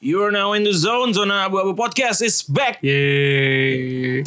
[0.00, 1.14] You are now in the zone.
[1.14, 2.82] Zona Abu Abu Podcast is back.
[2.84, 4.20] Yeay.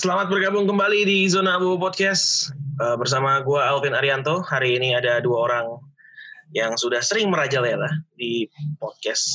[0.00, 4.42] Selamat bergabung kembali di Zona Abu Podcast Eh, bersama gue Alvin Arianto.
[4.42, 5.78] Hari ini ada dua orang
[6.54, 8.46] yang sudah sering merajalela di
[8.78, 9.26] podcast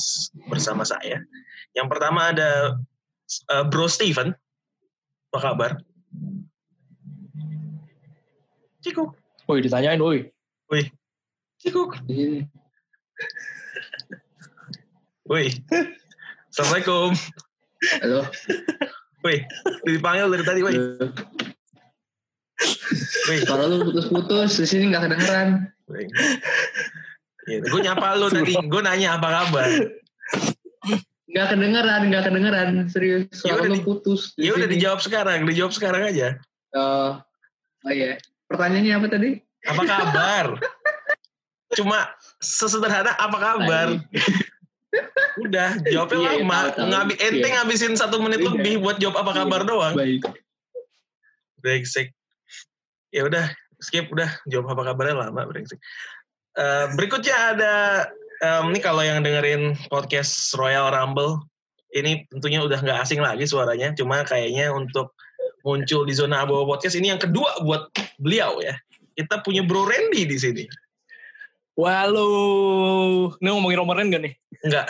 [0.48, 1.20] bersama saya.
[1.76, 2.80] Yang pertama ada
[3.52, 4.32] eh, Bro Steven.
[5.30, 5.70] Apa kabar?
[8.80, 9.12] Cikuk.
[9.46, 10.32] Woi ditanyain woi.
[10.72, 10.88] Wih.
[11.60, 12.00] Cikuk.
[15.30, 15.52] Wih.
[16.50, 17.12] Assalamualaikum.
[18.00, 18.24] Halo.
[19.22, 19.44] Wih.
[19.84, 20.76] Dipanggil dari tadi, wih.
[23.28, 23.40] Wih.
[23.44, 25.68] Kalau lu putus-putus di sini nggak kedengeran.
[27.58, 29.68] Gue nyapa lu tadi, gue nanya apa kabar.
[31.30, 32.68] Nggak kedengeran, nggak kedengeran.
[32.86, 33.26] Serius.
[33.42, 34.34] Ya udah lu putus.
[34.34, 34.74] di Ya udah sini.
[34.78, 36.38] dijawab sekarang, dijawab sekarang aja.
[36.74, 37.18] Oh,
[37.86, 38.18] oh iya.
[38.46, 39.30] Pertanyaannya apa tadi?
[39.66, 40.46] Apa kabar?
[41.74, 42.10] Cuma
[42.42, 43.88] sesederhana apa kabar?
[45.38, 46.50] Udah, jawabnya Iya, lama.
[46.50, 46.86] tahu, tahu.
[46.90, 47.54] Ngabi, ente Iya.
[47.62, 48.50] ngabisin satu menit Iya.
[48.50, 49.94] lebih buat jawab apa kabar doang.
[49.94, 50.26] Baik.
[51.62, 52.10] Brengsek.
[53.14, 53.46] Ya udah,
[53.78, 55.78] skip udah jawab apa kabarnya lama brengsek.
[56.58, 57.74] Eh, berikutnya ada
[58.42, 61.46] em, ini kalau yang dengerin podcast Royal Rumble
[61.94, 65.14] ini tentunya udah nggak asing lagi suaranya, cuma kayaknya untuk
[65.66, 67.90] muncul di zona abu podcast ini yang kedua buat
[68.22, 68.78] beliau ya.
[69.18, 70.64] Kita punya Bro Randy di sini.
[71.74, 72.30] Walu.
[73.42, 74.34] Ini ngomongin Roman Reigns gak nih?
[74.60, 74.86] Enggak,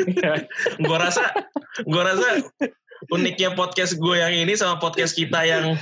[0.88, 1.24] gua rasa
[1.84, 2.28] gua rasa
[3.12, 5.78] uniknya podcast gue yang ini sama podcast kita yang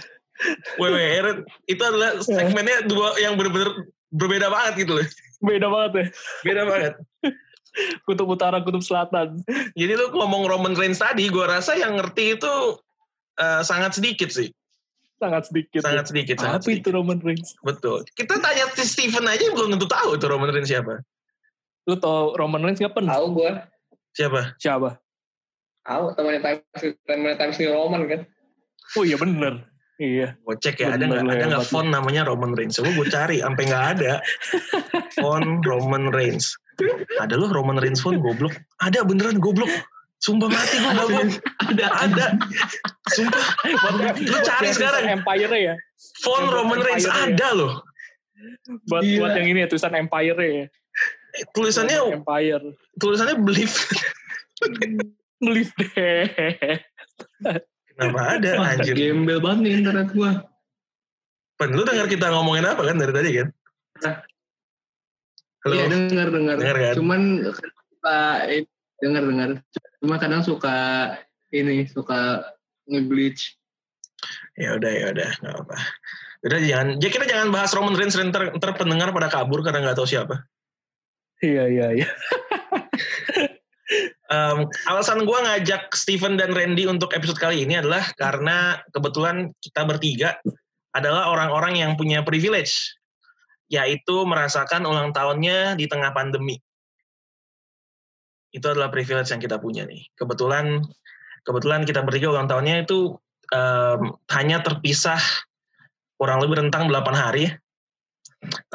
[0.77, 5.07] WWR itu adalah segmennya dua yang benar-benar berbeda banget gitu loh.
[5.43, 6.05] Beda banget ya.
[6.43, 6.95] Beda banget.
[8.09, 9.37] Kutub utara, kutub selatan.
[9.77, 12.55] Jadi lu ngomong Roman Reigns tadi, gue rasa yang ngerti itu
[13.37, 14.49] eh, sangat sedikit sih.
[15.21, 15.85] Sangat sedikit.
[15.85, 16.09] Sangat ya.
[16.09, 16.37] sedikit.
[16.41, 16.97] sangat Apa itu sedikit.
[16.97, 17.53] Roman Reigns?
[17.61, 18.09] Betul.
[18.17, 21.05] Kita tanya si Steven aja belum tentu tahu itu Roman Reigns siapa.
[21.85, 23.13] Lu tau Roman Reigns kapan?
[23.13, 23.69] Tahu gua.
[24.17, 24.57] Siapa?
[24.57, 24.97] Siapa?
[25.85, 26.65] Tahu temannya Times
[27.05, 28.21] temannya Times New Roman kan.
[28.97, 29.69] Oh iya bener.
[29.97, 30.37] Iya.
[30.45, 32.77] Gue cek ya, ada nggak ada nggak font namanya Roman Reigns?
[32.77, 34.13] Coba gue cari, sampai nggak ada.
[35.17, 36.53] Font Roman Reigns.
[37.17, 38.53] Ada loh Roman Reigns font goblok.
[38.85, 39.73] Ada beneran goblok.
[40.21, 41.29] Sumpah mati gue goblok.
[41.65, 42.27] Ada, ada.
[43.09, 43.45] Sumpah.
[44.21, 45.21] Lu cari sekarang.
[45.21, 45.75] Empire ya.
[46.21, 47.33] Font Roman Reigns ya.
[47.33, 47.73] ada loh.
[48.93, 49.19] Buat, Gila.
[49.25, 50.65] buat yang ini ya, tulisan Empire ya.
[51.37, 52.65] Eh, Tulisannya Empire.
[53.01, 53.73] tulisannya believe.
[55.41, 56.29] Believe deh.
[57.97, 58.95] Kenapa ada Wah, anjir?
[58.95, 60.33] gembel banget nih internet gua.
[61.57, 63.49] Pen, lu dengar kita ngomongin apa kan dari tadi kan?
[64.05, 64.17] Nah.
[65.65, 65.73] Halo.
[65.73, 66.57] Iya dengar dengar.
[66.61, 66.95] Dengar kan?
[67.01, 68.19] Cuman suka
[68.53, 68.65] eh,
[69.01, 69.51] dengar dengar.
[70.05, 70.77] Cuma kadang suka
[71.51, 72.45] ini suka
[72.85, 73.57] nge-glitch.
[74.61, 75.77] Ya udah ya udah nggak apa.
[76.45, 79.97] Udah jangan, ya kita jangan bahas Roman Reigns ntar, ntar pendengar pada kabur karena nggak
[79.97, 80.45] tahu siapa.
[81.41, 82.09] Iya iya iya.
[84.27, 89.87] Em, alasan gue ngajak Steven dan Randy untuk episode kali ini adalah karena kebetulan kita
[89.87, 90.35] bertiga
[90.91, 92.99] adalah orang-orang yang punya privilege,
[93.71, 96.59] yaitu merasakan ulang tahunnya di tengah pandemi.
[98.51, 100.11] Itu adalah privilege yang kita punya nih.
[100.19, 100.83] Kebetulan,
[101.47, 103.15] kebetulan kita bertiga ulang tahunnya itu
[103.55, 105.23] em, hanya terpisah
[106.19, 107.53] kurang lebih rentang 8 hari.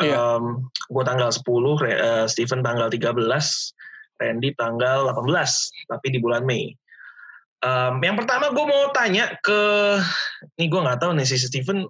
[0.01, 0.41] Iya.
[0.89, 3.13] gue tanggal 10, Re- eh, Steven tanggal 13,
[4.21, 5.25] Randy tanggal 18,
[5.89, 6.69] tapi di bulan Mei.
[7.61, 9.59] Em, yang pertama gue mau tanya ke,
[10.55, 11.85] nih gue nggak tahu nih si Steven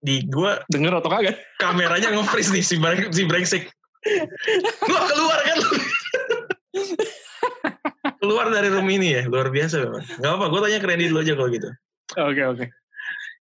[0.00, 1.36] di gue Denger atau kagak?
[1.56, 3.68] kameranya nge-freeze nih si, breng- si brengsek.
[4.84, 5.68] Lu keluar kan lu?
[8.20, 10.04] keluar dari room ini ya, luar biasa memang.
[10.20, 11.68] Gak apa, gue tanya ke Randy dulu aja kalau gitu.
[12.16, 12.64] Oke oke.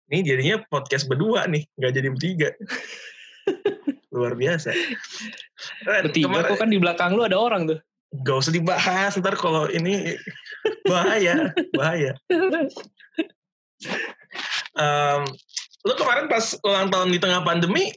[0.10, 2.50] Ini jadinya podcast berdua nih, nggak jadi bertiga.
[4.14, 4.70] luar biasa.
[5.90, 7.80] Ren, Bertiga kemarin- kok kan di belakang lu ada orang tuh.
[8.22, 10.14] Gak usah dibahas ntar kalau ini
[10.86, 12.14] bahaya, bahaya.
[14.78, 15.22] Em,
[15.82, 17.90] lu kemarin pas ulang tahun di tengah pandemi,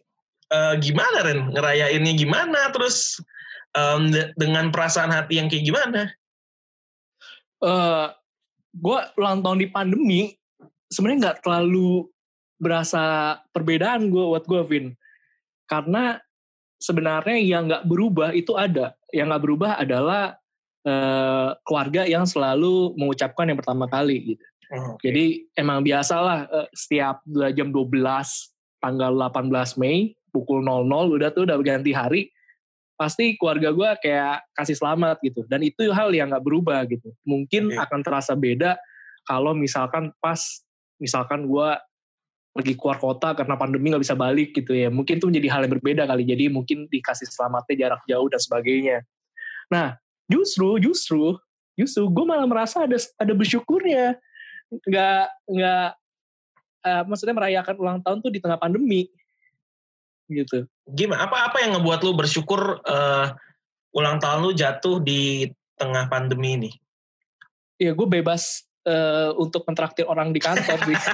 [0.48, 1.52] eh, gimana Ren?
[1.52, 2.72] Ngerayainnya gimana?
[2.72, 3.20] Terus
[3.76, 6.08] em, de- dengan perasaan hati yang kayak gimana?
[7.64, 8.06] eh
[8.76, 10.20] gue ulang tahun di pandemi
[10.92, 12.04] sebenarnya nggak terlalu
[12.60, 14.86] berasa perbedaan gue buat gue Vin
[15.68, 16.20] karena
[16.80, 20.36] sebenarnya yang nggak berubah itu ada yang nggak berubah adalah
[20.84, 24.44] eh, keluarga yang selalu mengucapkan yang pertama kali gitu.
[24.66, 27.24] Oh, jadi emang biasalah eh, setiap
[27.56, 27.88] jam 12
[28.84, 32.28] tanggal 18 Mei pukul 00 udah tuh udah ganti hari
[32.96, 35.44] pasti keluarga gue kayak kasih selamat gitu.
[35.48, 37.12] Dan itu hal yang nggak berubah gitu.
[37.28, 37.80] Mungkin Oke.
[37.80, 38.80] akan terasa beda
[39.28, 40.40] kalau misalkan pas
[40.96, 41.68] misalkan gue
[42.56, 44.88] pergi keluar kota karena pandemi nggak bisa balik gitu ya.
[44.88, 46.24] Mungkin itu menjadi hal yang berbeda kali.
[46.24, 48.98] Jadi mungkin dikasih selamatnya jarak jauh dan sebagainya.
[49.68, 51.36] Nah justru justru
[51.76, 54.16] justru gue malah merasa ada ada bersyukurnya.
[54.72, 55.88] Nggak nggak
[56.88, 59.06] eh, maksudnya merayakan ulang tahun tuh di tengah pandemi.
[60.26, 60.66] Gitu.
[60.90, 61.30] Gimana?
[61.30, 63.26] Apa apa yang ngebuat lu bersyukur eh,
[63.94, 66.70] ulang tahun lu jatuh di tengah pandemi ini?
[67.76, 70.96] ya gue bebas eh, untuk mentraktir orang di kantor sih.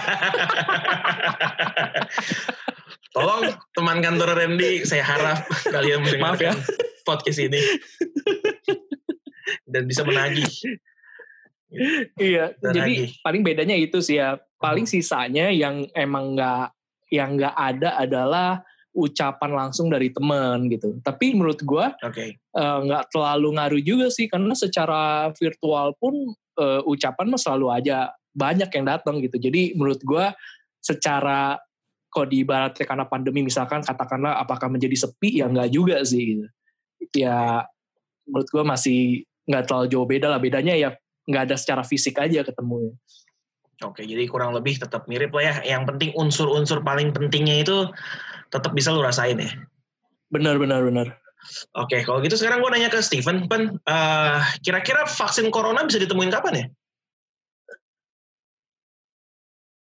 [3.12, 3.44] Tolong
[3.76, 6.56] teman kantor Randy, saya harap kalian Maaf ya.
[6.56, 6.56] mendengarkan
[7.04, 7.60] podcast ini.
[9.68, 10.48] Dan bisa menagih.
[12.20, 14.40] iya Dan jadi paling bedanya itu sih ya.
[14.56, 16.72] Paling sisanya yang emang nggak
[17.12, 18.64] yang nggak ada adalah
[18.96, 20.96] ucapan langsung dari teman gitu.
[21.04, 21.86] Tapi menurut gue
[22.56, 24.24] eh, nggak terlalu ngaruh juga sih.
[24.24, 30.00] Karena secara virtual pun eh, ucapan mah selalu aja banyak yang datang gitu jadi menurut
[30.00, 30.26] gue
[30.82, 31.60] secara
[32.12, 36.44] kalau diibaratkan karena pandemi misalkan katakanlah apakah menjadi sepi ya nggak juga sih
[37.00, 37.64] gitu ya
[38.28, 39.00] menurut gue masih
[39.48, 40.96] nggak terlalu jauh beda lah bedanya ya
[41.28, 42.92] nggak ada secara fisik aja ketemunya
[43.82, 44.02] oke.
[44.02, 45.76] Jadi kurang lebih tetap mirip lah ya.
[45.76, 47.90] Yang penting unsur-unsur paling pentingnya itu
[48.52, 49.50] tetap bisa lu rasain ya.
[50.32, 51.12] benar benar benar
[51.74, 56.30] Oke, kalau gitu sekarang gue nanya ke Steven, Pen, eh, kira-kira vaksin corona bisa ditemuin
[56.30, 56.64] kapan ya?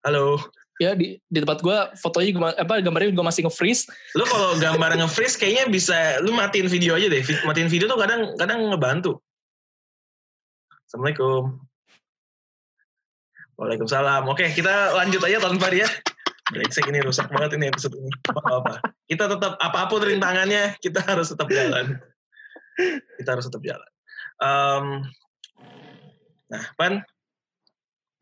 [0.06, 0.38] Halo,
[0.78, 5.02] ya di di tempat gue fotonya juga, apa gambarnya juga masih nge-freeze lu kalau gambar
[5.02, 7.26] nge-freeze kayaknya bisa, lu matiin video aja deh.
[7.48, 9.18] Matiin video tuh kadang kadang ngebantu.
[10.86, 11.58] Assalamualaikum.
[13.56, 14.30] Waalaikumsalam.
[14.30, 15.88] Oke, kita lanjut aja tanpa dia.
[16.46, 18.10] Brengsek ini rusak banget ini episode ini.
[18.30, 18.78] Apa-apa.
[19.10, 21.98] Kita tetap apa pun rintangannya, kita harus tetap jalan.
[23.18, 23.90] Kita harus tetap jalan.
[24.38, 24.86] Em,
[26.52, 27.02] nah, Pan,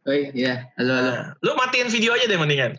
[0.04, 1.12] Oh iya, halo halo.
[1.16, 2.76] nah, lu matiin video aja deh mendingan.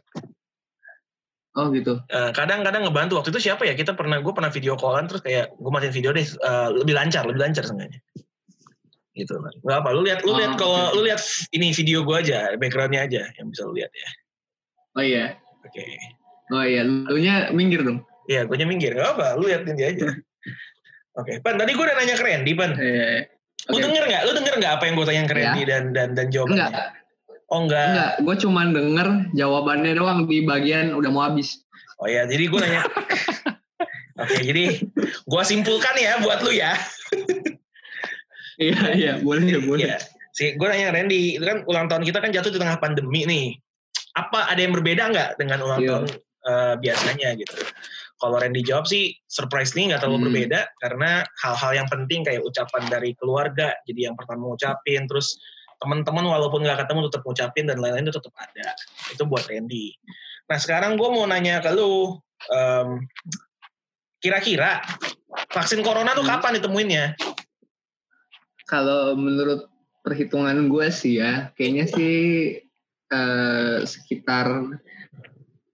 [1.57, 1.97] Oh gitu.
[2.13, 5.49] Eh, kadang-kadang ngebantu waktu itu siapa ya kita pernah gue pernah video callan terus kayak
[5.57, 7.97] gue matiin video deh eh, lebih lancar lebih lancar seenggaknya
[9.15, 10.99] gitu kan nggak apa lu lihat lu Oh, lihat kalau oke.
[10.99, 11.23] lu lihat
[11.55, 14.09] ini video gue aja backgroundnya aja yang bisa lu lihat ya
[14.95, 15.35] Oh iya.
[15.65, 15.83] oke
[16.53, 18.05] Oh iya, lu nya minggir dong.
[18.29, 20.09] Iya, gue minggir nggak apa lu liatin dia aja
[21.21, 23.29] oke pan tadi gue udah nanya ke Randy pan Eh,
[23.69, 23.85] lu Oke.
[23.85, 25.53] denger nggak lu denger nggak apa yang gue tanya ke Ya.
[25.69, 26.89] Dan dan dan jawabannya Enggak,
[27.53, 28.11] oh enggak enggak.
[28.25, 31.61] Gue cuman denger jawabannya doang di bagian udah mau habis.
[32.01, 32.83] oh ya jadi gue nanya
[34.25, 34.65] oke jadi
[35.05, 36.73] gue simpulkan ya buat lu ya
[38.55, 39.83] Iya, iya, boleh ya, boleh.
[39.83, 39.99] Iya.
[40.31, 43.47] Si, gue nanya Randy, itu kan ulang tahun kita kan jatuh di tengah pandemi nih.
[44.15, 45.91] Apa ada yang berbeda nggak dengan ulang Iya.
[45.91, 46.07] tahun
[46.45, 47.57] eh, biasanya gitu?
[48.21, 50.27] Kalau Randy jawab sih surprise nih nggak terlalu Hmm.
[50.31, 53.73] berbeda karena hal-hal yang penting kayak ucapan dari keluarga.
[53.89, 55.41] Jadi yang pertama ngucapin, terus
[55.83, 58.69] teman-teman walaupun nggak ketemu tetap ngucapin dan lain-lain itu tetap ada.
[59.11, 59.97] Itu buat Randy.
[60.47, 62.17] Nah sekarang gue mau nanya ke lu,
[62.53, 63.09] em,
[64.21, 64.85] kira-kira
[65.51, 66.39] vaksin corona tuh Hmm.
[66.39, 67.05] kapan ditemuinnya?
[68.65, 69.69] Kalau menurut
[70.01, 72.13] perhitungan gue sih ya, kayaknya sih
[73.13, 74.79] eh, sekitar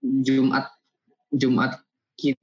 [0.01, 0.65] Jumat
[1.31, 1.79] Jumat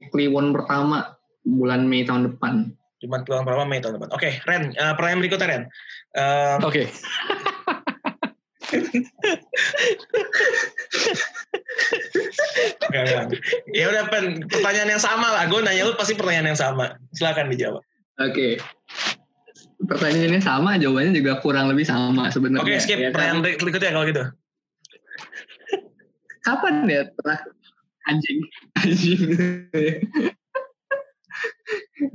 [0.09, 1.15] Kliwon pertama
[1.45, 2.73] bulan Mei tahun depan.
[2.99, 4.09] Jumat bulan pertama Mei tahun depan.
[4.11, 5.63] Oke, Ren, eh, pertanyaan berikutnya Ren.
[6.15, 6.83] Eh, oke
[12.89, 13.41] enggak.
[13.73, 15.43] Ya udah Pen, pertanyaan yang sama lah.
[15.49, 16.97] Gue nanya lu pasti pertanyaan yang sama.
[17.15, 17.81] Silakan dijawab.
[18.19, 18.59] Oke.
[19.79, 22.61] Pertanyaannya sama, jawabannya juga kurang lebih sama sebenarnya.
[22.67, 23.13] Oke, skip ya kan?
[23.15, 24.23] pertanyaan ber- berikutnya kalau gitu.
[26.45, 27.39] Kapan ya pernah
[28.07, 28.39] anjing
[28.79, 29.21] anjing?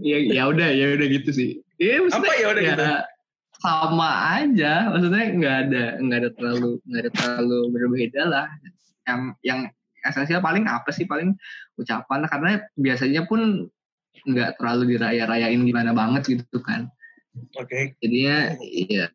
[0.01, 1.51] ya ya udah ya udah gitu sih.
[1.79, 2.85] Iya maksudnya Apa ya udah gitu?
[3.65, 4.11] sama
[4.45, 8.47] aja, maksudnya nggak ada nggak ada terlalu nggak ada terlalu berbeda lah.
[9.09, 9.61] Yang yang
[10.05, 11.33] esensial paling apa sih paling
[11.81, 13.73] ucapan karena biasanya pun
[14.29, 16.93] nggak terlalu diraya-rayain gimana banget gitu kan.
[17.59, 17.99] Oke.
[17.99, 19.11] jadinya ya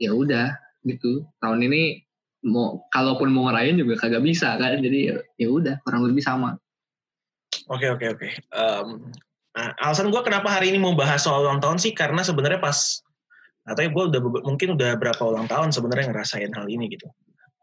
[0.00, 0.56] ya udah
[0.88, 2.05] gitu tahun ini
[2.46, 6.54] mau kalaupun mau ngerayain juga kagak bisa kan jadi ya- ya udah kurang lebih sama
[7.66, 8.28] Oke, oke, oke.
[9.56, 13.00] Nah, alasan gue kenapa hari ini mau bahas soal ulang tahun sih karena sebenarnya pas
[13.66, 17.08] atau gue udah mungkin udah berapa ulang tahun sebenarnya ngerasain hal ini gitu.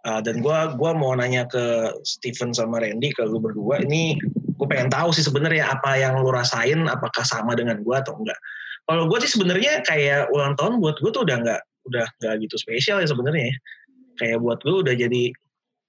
[0.04, 4.20] Uh, dan gue gua mau nanya ke Steven sama Randy ke lu berdua ini
[4.60, 8.36] gue pengen tahu sih sebenarnya apa yang lu rasain apakah sama dengan gue atau enggak.
[8.84, 12.56] Kalau gue sih sebenarnya kayak ulang tahun buat gue tuh udah nggak udah nggak gitu
[12.60, 13.56] spesial ya sebenarnya.
[14.14, 14.20] Ya.
[14.22, 15.24] Kayak buat gue udah jadi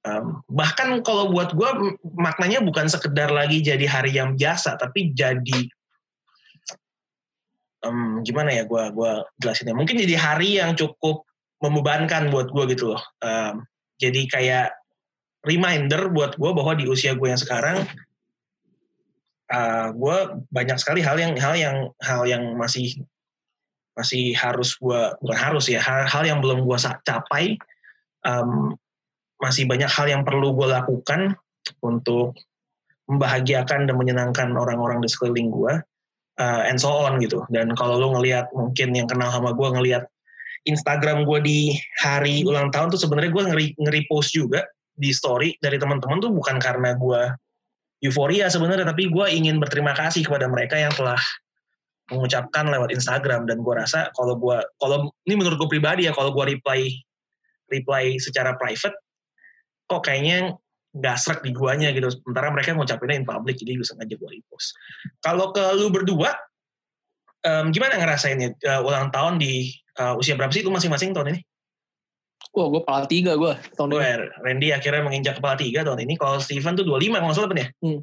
[0.05, 1.69] um, bahkan kalau buat gue
[2.15, 5.61] maknanya bukan sekedar lagi jadi hari yang biasa tapi jadi
[7.85, 11.25] um, gimana ya gue gua jelasinnya mungkin jadi hari yang cukup
[11.65, 13.65] membebankan buat gue gitu loh um,
[13.97, 14.69] jadi kayak
[15.45, 17.85] reminder buat gue bahwa di usia gue yang sekarang
[19.53, 20.17] uh, gue
[20.53, 22.93] banyak sekali hal yang hal yang hal yang masih
[23.95, 27.55] masih harus gue bukan harus ya hal, hal yang belum gue capai
[28.25, 28.75] um,
[29.41, 31.37] masih banyak hal yang perlu gue lakukan
[31.85, 32.37] untuk
[33.05, 35.73] membahagiakan dan menyenangkan orang-orang di sekeliling gue
[36.41, 37.45] uh, and so on gitu.
[37.53, 40.05] Dan kalau lo ngelihat mungkin yang kenal sama gue ngelihat
[40.65, 41.59] Instagram gue di
[42.01, 44.65] hari ulang tahun tuh sebenarnya gue ngeri ngeri post juga
[44.97, 47.23] di story dari teman-teman tuh bukan karena gue
[48.01, 51.21] euforia sebenarnya tapi gue ingin berterima kasih kepada mereka yang telah
[52.09, 53.45] mengucapkan lewat Instagram.
[53.45, 56.89] Dan gue rasa kalau gue kalau ini menurut gue pribadi ya kalau gue reply
[57.73, 58.97] reply secara private
[59.89, 60.57] kok kayaknya
[60.95, 64.79] nggak serak di guanya gitu sementara mereka ngucapinnya in public jadi gue sengaja gue repost
[65.21, 66.31] kalau ke lu berdua
[67.43, 71.43] um, gimana ngerasainnya uh, ulang tahun di uh, usia berapa sih lu masing-masing tahun ini
[72.55, 74.31] Wah, gue kepala tiga gue tahun ini.
[74.47, 76.15] Randy akhirnya menginjak kepala tiga tahun ini.
[76.15, 77.69] Kalau Steven tuh 25 kalau nggak salah ya?
[77.83, 78.01] Hmm.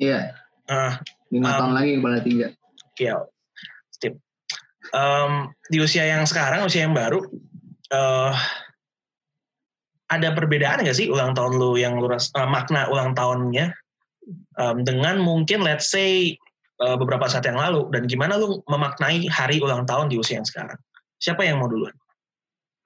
[0.00, 0.20] Iya.
[0.64, 0.92] Uh,
[1.28, 2.46] Lima um, tahun lagi kepala tiga.
[2.96, 3.14] Iya.
[3.92, 4.16] Steve.
[4.96, 7.20] Um, di usia yang sekarang, usia yang baru,
[7.92, 8.34] uh,
[10.08, 13.76] ada perbedaan nggak sih ulang tahun lu yang lu ras, uh, makna ulang tahunnya
[14.56, 16.36] um, dengan mungkin let's say
[16.80, 20.48] uh, beberapa saat yang lalu dan gimana lu memaknai hari ulang tahun di usia yang
[20.48, 20.78] sekarang?
[21.18, 21.92] Siapa yang mau duluan?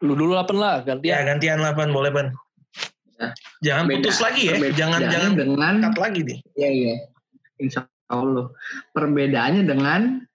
[0.03, 1.15] Lu dulu lapan lah, gantian.
[1.15, 2.29] Ya, gantian lapan, boleh, Ban.
[3.23, 3.31] Nah,
[3.63, 6.39] jangan beda, putus lagi ya, jangan jangan dengan cut lagi nih.
[6.59, 6.95] Iya, iya.
[7.63, 8.51] Insya Allah.
[8.91, 10.27] Perbedaannya dengan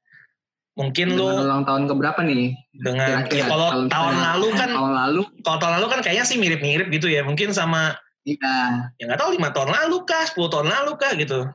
[0.77, 2.53] mungkin lu ulang tahun keberapa nih?
[2.77, 6.37] Dengan ya, kalau tahun, tahun lalu kan tahun lalu kalau tahun lalu kan kayaknya sih
[6.37, 7.25] mirip-mirip gitu ya.
[7.25, 8.55] Mungkin sama Iya.
[8.99, 11.47] Ya nggak tahu lima tahun lalu kah, sepuluh tahun lalu kah gitu.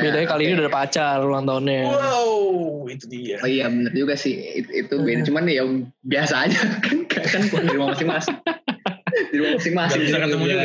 [0.00, 1.86] Bedanya kali ini udah ada pacar ulang tahunnya.
[1.86, 3.36] Wow, itu dia.
[3.44, 4.34] Oh iya bener juga sih.
[4.58, 5.22] Itu, itu beda.
[5.28, 5.62] Cuman ya
[6.02, 6.58] biasa aja
[7.12, 8.36] kan kan di rumah masing-masing.
[9.30, 10.00] di rumah masing-masing.
[10.02, 10.64] Gak bisa ketemu juga.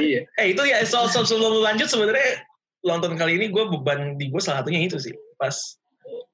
[0.00, 0.20] iya.
[0.40, 2.46] Eh itu ya soal soal sebelum lanjut sebenarnya
[2.86, 5.12] ulang tahun kali ini gue beban di gue salah satunya itu sih.
[5.36, 5.52] Pas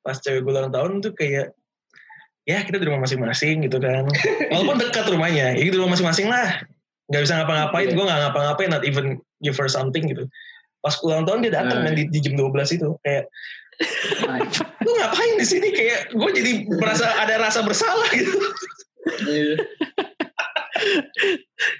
[0.06, 1.50] pas cewek gue ulang tahun tuh kayak
[2.46, 4.06] ya kita di rumah masing-masing gitu kan.
[4.54, 6.62] Walaupun dekat rumahnya, ya di rumah masing-masing lah.
[7.10, 10.30] Gak bisa ngapa-ngapain, gue gak ngapa-ngapain, not even give her something gitu
[10.86, 11.90] pas ulang tahun dia datang uh.
[11.90, 13.26] di, di jam 12 itu kayak
[14.86, 18.38] lu ngapain di sini kayak gue jadi merasa ada rasa bersalah gitu
[19.26, 19.58] iya.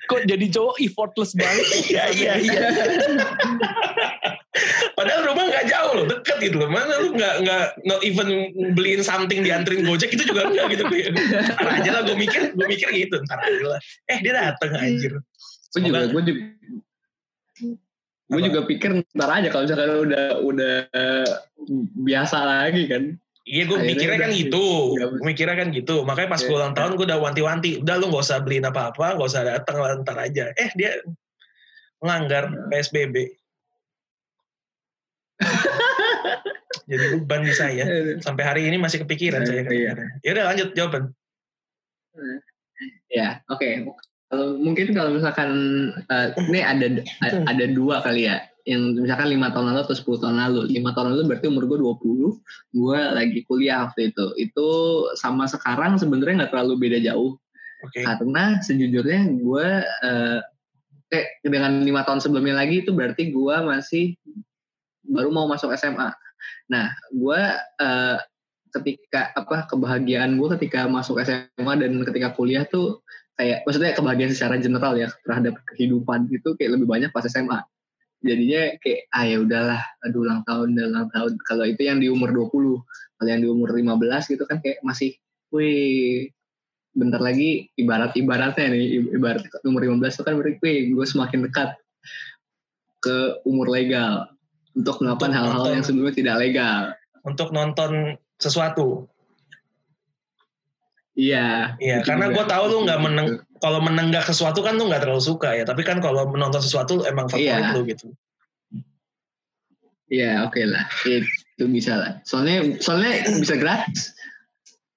[0.09, 1.67] Kok jadi cowok effortless banget?
[1.91, 2.61] Iya iya iya.
[4.97, 6.69] Padahal rumah nggak jauh loh deket gitu loh.
[6.73, 11.69] Mana lu nggak nggak not even beliin something dianterin gojek itu juga enggak gitu ntar
[11.81, 13.81] aja lah gue mikir gue mikir gitu ntar aja lah.
[14.09, 15.13] Eh dia dateng anjir.
[15.77, 16.43] Gue juga gue juga
[18.27, 20.77] gue juga pikir ntar aja kalau misalkan udah udah
[22.03, 23.15] biasa lagi kan
[23.47, 26.03] Iya gue mikirnya kan gitu, gue mikirnya kan gitu.
[26.03, 26.51] Makanya pas yeah.
[26.51, 29.79] gue ulang tahun gue udah wanti-wanti, udah lu gak usah beliin apa-apa, gak usah datang
[29.79, 30.51] lah ntar aja.
[30.59, 30.99] Eh dia
[32.03, 32.67] melanggar yeah.
[32.83, 33.17] PSBB.
[36.91, 37.87] Jadi beban di saya.
[38.19, 39.63] Sampai hari ini masih kepikiran saya.
[39.63, 39.95] Iya.
[40.27, 41.15] Ya udah lanjut jawaban.
[43.15, 43.63] Ya, oke.
[43.63, 43.87] Okay.
[44.27, 45.51] Kalau mungkin kalau misalkan
[46.11, 46.87] uh, ini ada
[47.47, 51.15] ada dua kali ya yang misalkan lima tahun lalu atau sepuluh tahun lalu lima tahun
[51.15, 54.69] lalu berarti umur gue 20 gue lagi kuliah waktu itu itu
[55.15, 57.39] sama sekarang sebenarnya nggak terlalu beda jauh
[57.87, 58.03] okay.
[58.03, 60.39] karena sejujurnya gue uh,
[61.15, 64.19] eh dengan lima tahun sebelumnya lagi itu berarti gue masih
[65.07, 66.11] baru mau masuk SMA
[66.67, 67.41] nah gue
[67.79, 68.19] uh,
[68.83, 73.07] ketika apa kebahagiaan gue ketika masuk SMA dan ketika kuliah tuh
[73.37, 77.61] kayak maksudnya kebahagiaan secara general ya terhadap kehidupan itu kayak lebih banyak pas SMA.
[78.25, 81.33] Jadinya kayak ah ya udahlah, aduh ulang tahun dan ulang tahun.
[81.45, 82.81] Kalau itu yang di umur 20,
[83.21, 85.17] kalau yang di umur 15 gitu kan kayak masih
[85.53, 86.33] wih
[86.97, 91.77] bentar lagi ibarat ibaratnya nih ibarat umur 15 itu kan berarti wih gue semakin dekat
[93.05, 94.33] ke umur legal
[94.73, 96.81] untuk melakukan hal-hal yang sebelumnya tidak legal.
[97.25, 99.09] Untuk nonton sesuatu
[101.17, 101.81] Iya.
[101.81, 103.29] Iya, karena gue tahu lu nggak meneng,
[103.61, 105.65] kalau menenggak sesuatu kan lu nggak terlalu suka ya.
[105.65, 107.75] Tapi kan kalau menonton sesuatu emang favorit iya.
[107.75, 108.07] lu gitu.
[110.07, 110.85] Iya, oke okay lah.
[111.03, 112.13] Itu bisa lah.
[112.23, 114.15] Soalnya soalnya bisa gratis.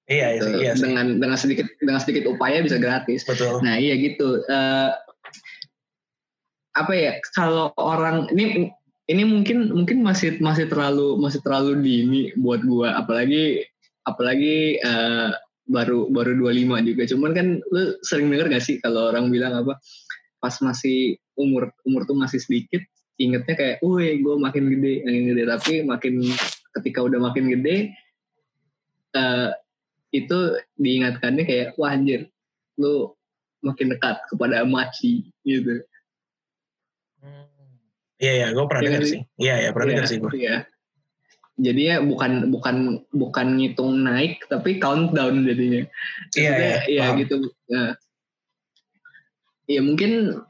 [0.06, 0.46] Iya, gitu.
[0.62, 0.72] iya.
[0.78, 3.26] Dengan dengan sedikit dengan sedikit upaya bisa gratis.
[3.26, 3.62] Betul.
[3.62, 4.42] Nah, iya gitu.
[4.46, 4.90] Uh,
[6.78, 7.12] apa ya?
[7.34, 8.70] Kalau orang ini
[9.10, 13.66] ini mungkin mungkin masih masih terlalu masih terlalu dini buat gua apalagi
[14.06, 15.34] apalagi uh,
[15.70, 17.02] baru baru 25 juga.
[17.06, 19.78] Cuman kan lu sering denger gak sih kalau orang bilang apa
[20.42, 22.82] pas masih umur umur tuh masih sedikit
[23.20, 26.14] ingetnya kayak, wih gue makin gede, makin gede tapi makin
[26.80, 27.92] ketika udah makin gede
[29.12, 29.50] eh
[30.10, 30.38] itu
[30.80, 32.32] diingatkannya kayak wah anjir
[32.80, 33.12] lu
[33.60, 35.84] makin dekat kepada maci gitu
[38.20, 39.20] Iya ya, gue pernah Iya dengar sih.
[39.40, 40.30] Iya ya, pernah Iya, dengar sih gue.
[40.36, 40.56] Iya.
[41.60, 45.84] Jadi ya bukan bukan bukan ngitung naik tapi countdown jadinya.
[46.32, 47.16] Iya, iya, Iya paham.
[47.20, 47.34] gitu.
[47.68, 47.90] Nah,
[49.68, 50.40] ya mungkin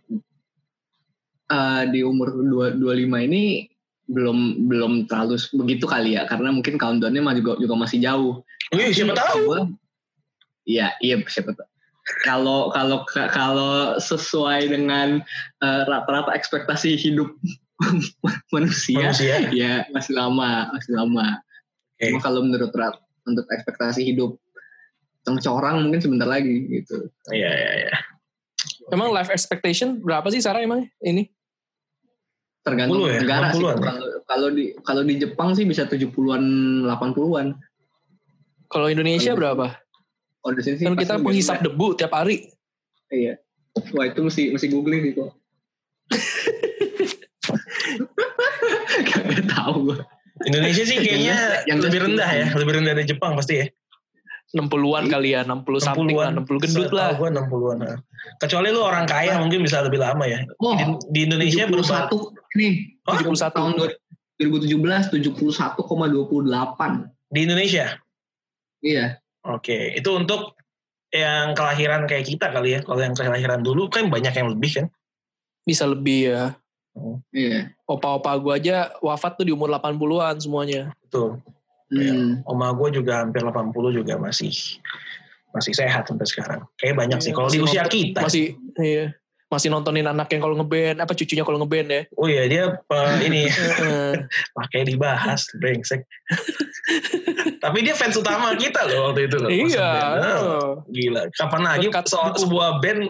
[1.51, 3.67] eh, di umur dua- 25 ini
[4.11, 8.43] belum belum terlalu begitu kali ya karena mungkin countdownnya juga juga masih jauh.
[8.75, 9.43] Wih, siapa Tapi tahu?
[9.47, 9.67] gua-
[10.67, 11.67] Iya, iya siapa tahu.
[12.27, 15.23] Kalau kalau kalau sesuai dengan
[15.63, 17.35] eh, rata-rata ekspektasi hidup
[18.55, 19.37] manusia, Manusia.
[19.53, 21.41] ya masih lama, masih lama.
[21.97, 22.13] Oke.
[22.13, 24.37] Cuma kalau menurut rat, untuk ekspektasi hidup
[25.47, 27.07] orang mungkin sebentar lagi gitu.
[27.31, 27.95] Iya, iya, iya.
[28.91, 31.31] Emang life expectation berapa sih Sarah emang ini?
[32.67, 33.21] Tergantung 60 ya?
[33.23, 33.63] negara sih.
[33.63, 33.85] 60-an ya?
[33.87, 36.43] Kalau kalau di kalau di Jepang sih bisa 70-an,
[36.91, 37.47] 80-an.
[38.67, 39.67] Kalau Indonesia Kalau- berapa?
[40.41, 41.61] Kalau di sini sih Kan kita rendah.
[41.61, 42.49] debu tiap hari.
[43.13, 43.39] Iya.
[43.95, 45.31] Wah itu mesti mesti googling sih kok.
[49.07, 49.99] Gak tahu gue.
[50.49, 51.37] Indonesia sih kayaknya
[51.69, 53.67] Yang- lebih rendah ya, lebih rendah dari Jepang pasti ya.
[54.51, 55.13] 60-an Iya.
[55.15, 57.15] kali ya, 60 something lah, 60 gendut lah.
[57.15, 57.77] Gue 60-an.
[57.87, 57.95] nah.
[58.43, 60.43] Kecuali lu orang kaya mungkin bisa lebih lama ya.
[60.59, 60.83] Oh, Di,
[61.15, 62.11] di Indonesia berubah.
[62.11, 62.73] 71 nih.
[63.07, 63.23] Hah?
[63.23, 63.55] 71.
[63.55, 67.15] Tahun 2017 71,28.
[67.31, 67.95] Di Indonesia.
[68.83, 69.23] Iya.
[69.47, 70.59] Oke, itu untuk
[71.15, 72.83] yang kelahiran kayak kita kali ya.
[72.83, 74.87] Kalau yang kelahiran dulu kan banyak yang lebih kan.
[75.63, 76.59] Bisa lebih ya.
[77.31, 77.71] Iya.
[77.87, 80.91] Opa-opa gue aja wafat tuh di umur 80-an semuanya.
[81.07, 81.39] Betul.
[81.91, 82.43] Hmm.
[82.47, 84.55] Oma gue juga hampir 80 juga masih
[85.51, 86.61] masih sehat sampai sekarang.
[86.79, 87.33] Kayak banyak sih.
[87.35, 88.21] Kalau di usia nonton- kita.
[88.23, 89.07] Masih iya.
[89.51, 92.03] Masih nontonin anaknya kalau ngeband, apa cucunya kalau ngeband ya.
[92.15, 92.63] Oh iya dia
[93.27, 93.51] ini
[94.59, 96.07] pakai dibahas brengsek.
[97.59, 99.51] Tapi dia fans utama kita loh waktu itu loh.
[99.51, 99.91] Iya.
[99.91, 100.39] band.
[100.39, 101.23] Oh, gila.
[101.35, 101.87] Kapan lagi
[102.31, 102.39] dukungan.
[102.39, 103.01] sebuah band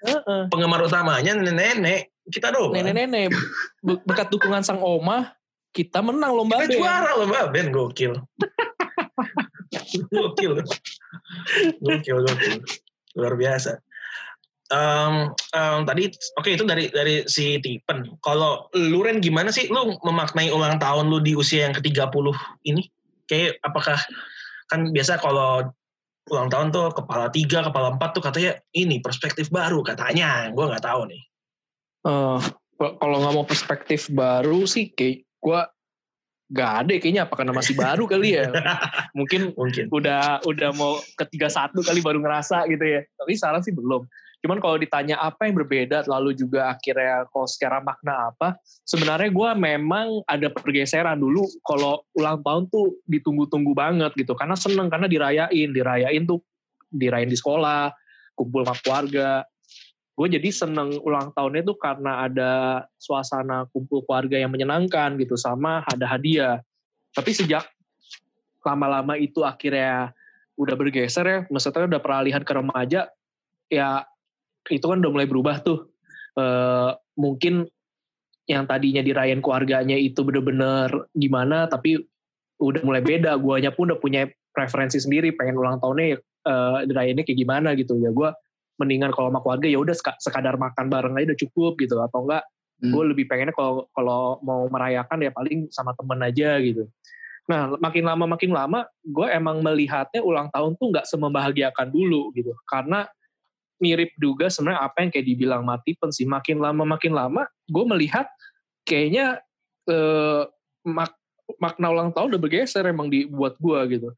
[0.00, 0.42] Heeh.
[0.48, 2.72] penggemar utamanya nenek-nenek kita doang.
[2.72, 3.34] Nenek-nenek
[3.82, 5.34] be- berkat dukungan sang oma
[5.70, 6.74] kita menang lomba Kita band.
[6.74, 8.12] juara loh mbak band gokil.
[10.10, 10.52] gokil.
[11.78, 12.54] Gokil gokil.
[13.18, 13.78] Luar biasa.
[14.70, 16.06] Em, em, tadi
[16.38, 18.06] oke itu dari dari si Tipen.
[18.22, 22.34] Kalau lu Ren gimana sih lu memaknai ulang tahun lu di usia yang ke-30
[22.66, 22.86] ini?
[23.26, 23.98] Kayak apakah
[24.70, 25.70] kan biasa kalau
[26.30, 30.50] ulang tahun tuh kepala tiga, kepala empat tuh katanya ini perspektif baru katanya.
[30.54, 31.22] Gue nggak tahu nih.
[32.00, 32.40] Eh,
[32.80, 35.60] kalau- mau perspektif baru sih kayak gue
[36.50, 38.48] gak ada kayaknya apa karena masih baru kali ya.
[39.18, 39.86] Mungkin Mungkin.
[39.92, 43.00] udah udah mau ketiga satu kali baru ngerasa gitu ya.
[43.04, 44.08] Tapi sekarang sih belum.
[44.40, 48.56] Cuman kalau ditanya apa yang berbeda lalu juga akhirnya kalau secara makna apa
[48.88, 51.20] sebenarnya gue memang ada pergeseran.
[51.20, 55.68] Dulu kalau ulang tahun tuh ditunggu-tunggu banget gitu karena seneng karena dirayain.
[55.70, 56.40] Dirayain tuh
[56.90, 57.92] dirayain di sekolah
[58.34, 59.44] kumpul sama keluarga
[60.14, 62.52] gue jadi seneng ulang tahunnya tuh karena ada
[63.00, 66.60] suasana kumpul keluarga yang menyenangkan gitu sama ada hadiah.
[67.16, 67.64] Tapi sejak
[68.60, 70.12] lama-lama itu akhirnya
[70.60, 73.08] udah bergeser ya maksudnya udah peralihan ke remaja
[73.72, 74.04] ya
[74.68, 75.88] itu kan udah mulai berubah tuh.
[76.36, 77.64] Eh, mungkin
[78.44, 81.96] yang tadinya dirayain keluarganya itu bener-bener gimana tapi
[82.60, 83.40] udah mulai beda.
[83.40, 87.96] Guanya pun udah punya preferensi sendiri pengen ulang tahunnya ya, eh, dirayainnya kayak gimana gitu.
[87.96, 88.28] Ya gue
[88.80, 92.00] mendingan kalau sama keluarga ya udah seka- sekadar makan bareng aja udah cukup gitu.
[92.00, 92.44] Atau enggak
[92.80, 92.96] Hmm.
[92.96, 96.88] gue lebih pengennya kalau kalau mau merayakan ya paling sama temen aja gitu.
[97.44, 102.56] Nah makin lama makin lama gue emang melihatnya ulang tahun tuh nggak semembahagiakan dulu gitu.
[102.64, 103.04] Karena
[103.84, 106.24] mirip juga sebenarnya apa yang kayak dibilang mati sih.
[106.24, 108.24] Makin lama makin lama gue melihat
[108.88, 109.44] kayaknya
[109.84, 110.42] eh,
[110.88, 111.20] mak-
[111.60, 114.08] makna ulang tahun udah bergeser emang di buat gue gitu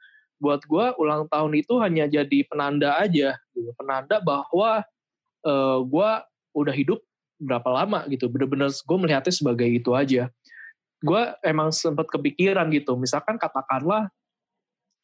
[0.43, 3.71] buat gue ulang tahun itu hanya jadi penanda aja gitu.
[3.79, 4.83] penanda bahwa
[5.47, 6.11] eh, gue
[6.59, 6.99] udah hidup
[7.39, 8.27] berapa lama gitu.
[8.27, 10.27] Bener-bener gue melihatnya sebagai itu aja.
[11.03, 12.95] Gue emang sempat kepikiran gitu.
[12.95, 14.11] Misalkan katakanlah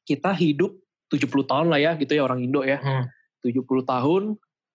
[0.07, 0.75] kita hidup
[1.11, 2.79] 70 tahun lah ya gitu ya orang Indo ya.
[2.79, 3.07] Hmm.
[3.43, 4.23] 70 tahun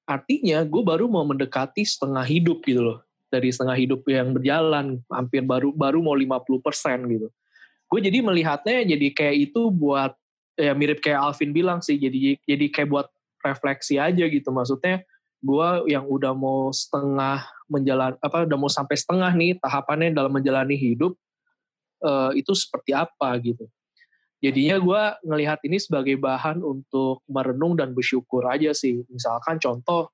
[0.04, 3.00] artinya gue baru mau mendekati setengah hidup gitu loh.
[3.32, 7.28] Dari setengah hidup yang berjalan hampir baru baru mau 50% gitu.
[7.90, 10.14] Gue jadi melihatnya jadi kayak itu buat
[10.58, 13.08] ya mirip kayak Alvin bilang sih jadi jadi kayak buat
[13.44, 14.50] refleksi aja gitu.
[14.50, 15.04] Maksudnya
[15.44, 20.80] gue yang udah mau setengah menjalan apa udah mau sampai setengah nih tahapannya dalam menjalani
[20.80, 21.14] hidup
[22.06, 23.68] eh, itu seperti apa gitu.
[24.44, 29.04] Jadinya gue ngelihat ini sebagai bahan untuk merenung dan bersyukur aja sih.
[29.08, 30.12] Misalkan contoh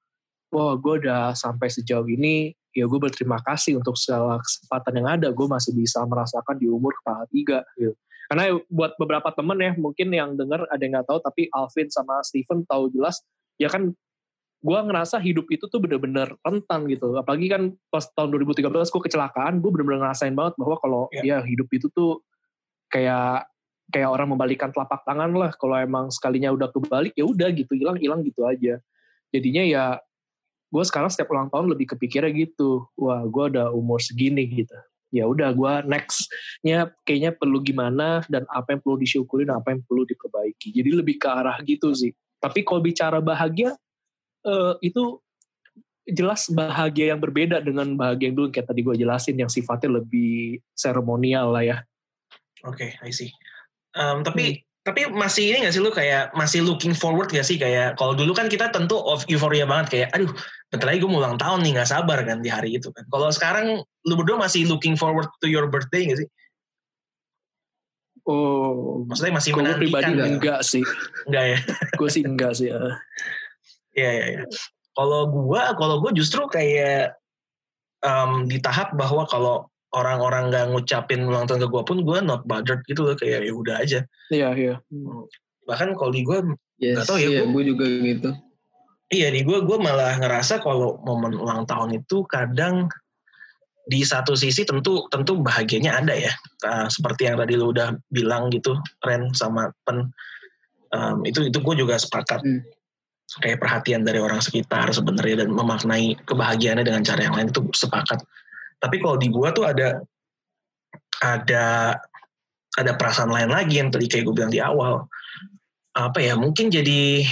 [0.53, 5.27] wah gue udah sampai sejauh ini ya gue berterima kasih untuk segala kesempatan yang ada.
[5.33, 7.65] Gue masih bisa merasakan di umur kepala tiga.
[7.77, 7.93] gitu
[8.29, 12.21] karena buat beberapa temen ya mungkin yang denger ada yang nggak tahu tapi Alvin sama
[12.21, 13.25] Steven tahu jelas
[13.57, 13.89] ya kan
[14.59, 17.15] gue ngerasa hidup itu tuh bener-bener rentan gitu.
[17.15, 21.39] Apalagi kan pas tahun 2013 gue kecelakaan gue bener-bener ngerasain banget bahwa kalau Iya.
[21.41, 22.19] ya hidup itu tuh
[22.91, 23.47] kayak
[23.89, 25.55] kayak orang membalikan telapak tangan lah.
[25.55, 28.83] Kalau emang sekalinya udah kebalik ya udah gitu hilang hilang gitu aja.
[29.31, 29.85] Jadinya ya
[30.69, 32.83] gue sekarang setiap ulang tahun lebih kepikirnya gitu.
[32.99, 34.75] Wah gue udah umur segini gitu
[35.09, 40.05] ya udah gue nextnya kayaknya perlu gimana dan apa yang perlu disyukurin apa yang perlu
[40.05, 40.73] diperbaiki.
[40.73, 42.13] Jadi lebih ke arah gitu sih.
[42.39, 43.73] Tapi kalau bicara bahagia
[44.45, 45.19] eh, itu
[46.09, 48.47] jelas bahagia yang berbeda dengan bahagia yang dulu.
[48.49, 51.77] Kayak tadi gue jelasin yang sifatnya lebih seremonial lah ya.
[52.65, 53.31] Oke, I see.
[53.95, 57.93] Um, tapi tapi masih ini gak sih lu kayak masih looking forward gak sih kayak
[58.01, 60.33] kalau dulu kan kita tentu of euforia banget kayak aduh
[60.73, 63.05] bentar lagi gue mau ulang tahun nih nggak sabar kan di hari itu kan.
[63.05, 66.29] Kalau sekarang lu berdua masih looking forward to your birthday gak sih?
[68.25, 70.25] oh Maksudnya masih gue pribadi gitu?
[70.25, 70.83] enggak sih
[71.29, 71.57] Enggak ya?
[72.01, 72.81] gue sih enggak sih ya.
[73.93, 74.41] Iya iya iya.
[74.97, 77.15] Kalau gua kalau gua justru kayak
[78.03, 82.45] um, di tahap bahwa kalau orang-orang nggak ngucapin ulang tahun ke gua pun gua not
[82.45, 83.99] bothered gitu loh kayak ya udah aja.
[84.29, 84.75] iya iya
[85.65, 86.41] Bahkan kalau di gua
[86.79, 88.29] Yes, Nggak tahu ya, iya, gua- gue juga gitu.
[89.09, 92.87] Iya di gue gue malah ngerasa kalau momen ulang tahun itu kadang
[93.83, 98.47] di satu sisi tentu tentu bahagianya ada ya Uh, seperti yang tadi lu udah bilang
[98.51, 100.11] gitu Ren sama Pen
[100.89, 102.65] Um, itu itu gue juga sepakat Hmm.
[103.39, 108.17] kayak perhatian dari orang sekitar sebenarnya dan memaknai kebahagiaannya dengan cara yang lain itu sepakat
[108.79, 109.99] tapi kalau di gue tuh ada
[111.19, 111.95] ada
[112.79, 115.07] ada perasaan lain lagi yang tadi kayak gue bilang di awal.
[115.95, 117.27] Apa ya mungkin jadi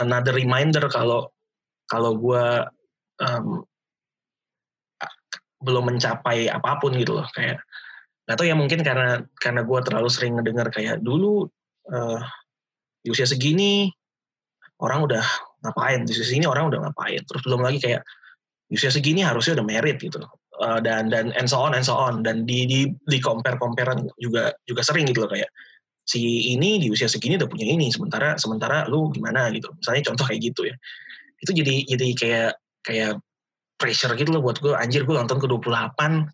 [0.00, 1.28] another reminder kalau
[1.84, 2.44] kalau gue
[3.20, 3.62] um,
[5.60, 7.60] belum mencapai apa pun gitu loh kayak
[8.26, 11.46] nggak tahu ya mungkin karena karena gue terlalu sering ngedengar kayak dulu
[11.92, 12.20] eh,
[13.04, 13.92] di usia segini
[14.82, 15.24] orang udah
[15.62, 16.02] ngapain?
[16.08, 17.22] Di usia segini orang udah ngapain?
[17.22, 18.02] Terus belum lagi kayak
[18.66, 20.18] di usia segini harusnya udah merit gitu
[20.56, 22.24] Eh, dan dan and so on and so on.
[22.24, 25.52] Dan di di di compare comparean juga juga sering gitu loh kayak
[26.06, 29.52] si ini di usia segini udah punya ini sementara sementara lu gimana?
[29.52, 29.68] gitu.
[29.76, 30.76] Misalnya contoh kayak gitu ya.
[31.44, 32.52] Itu jadi jadi kayak
[32.88, 33.12] kayak
[33.76, 36.24] pressure gitu loh buat gue anjir gue nonton ke 28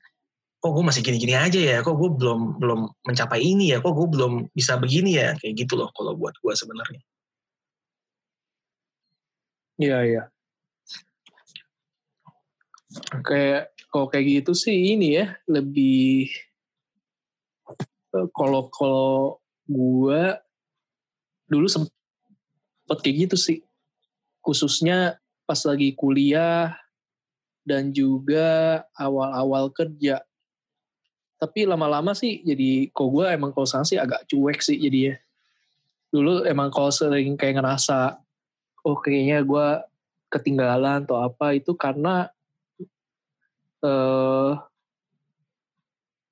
[0.63, 1.79] kok gue masih gini-gini aja ya?
[1.83, 3.83] Kok gue belum belum mencapai ini ya?
[3.83, 5.35] Kok gue belum bisa begini ya?
[5.35, 7.03] Kayak gitu loh kalau buat gue sebenarnya.
[9.83, 10.23] Iya iya.
[13.27, 16.33] Kayak kalau kayak gitu sih ini ya lebih
[18.17, 19.37] eh, kalau kalau
[19.69, 20.41] gua
[21.53, 21.93] dulu sempet
[23.05, 23.59] kayak gitu sih.
[24.41, 26.73] Khususnya pas lagi kuliah
[27.63, 30.25] dan juga awal-awal kerja.
[31.37, 35.15] Tapi lama-lama sih jadi kok gue emang kalau sekarang sih agak cuek sih jadi ya.
[36.09, 38.17] Dulu emang kalau sering kayak ngerasa
[38.87, 39.69] oh kayaknya gue
[40.33, 42.31] ketinggalan atau apa itu karena
[43.83, 44.53] eh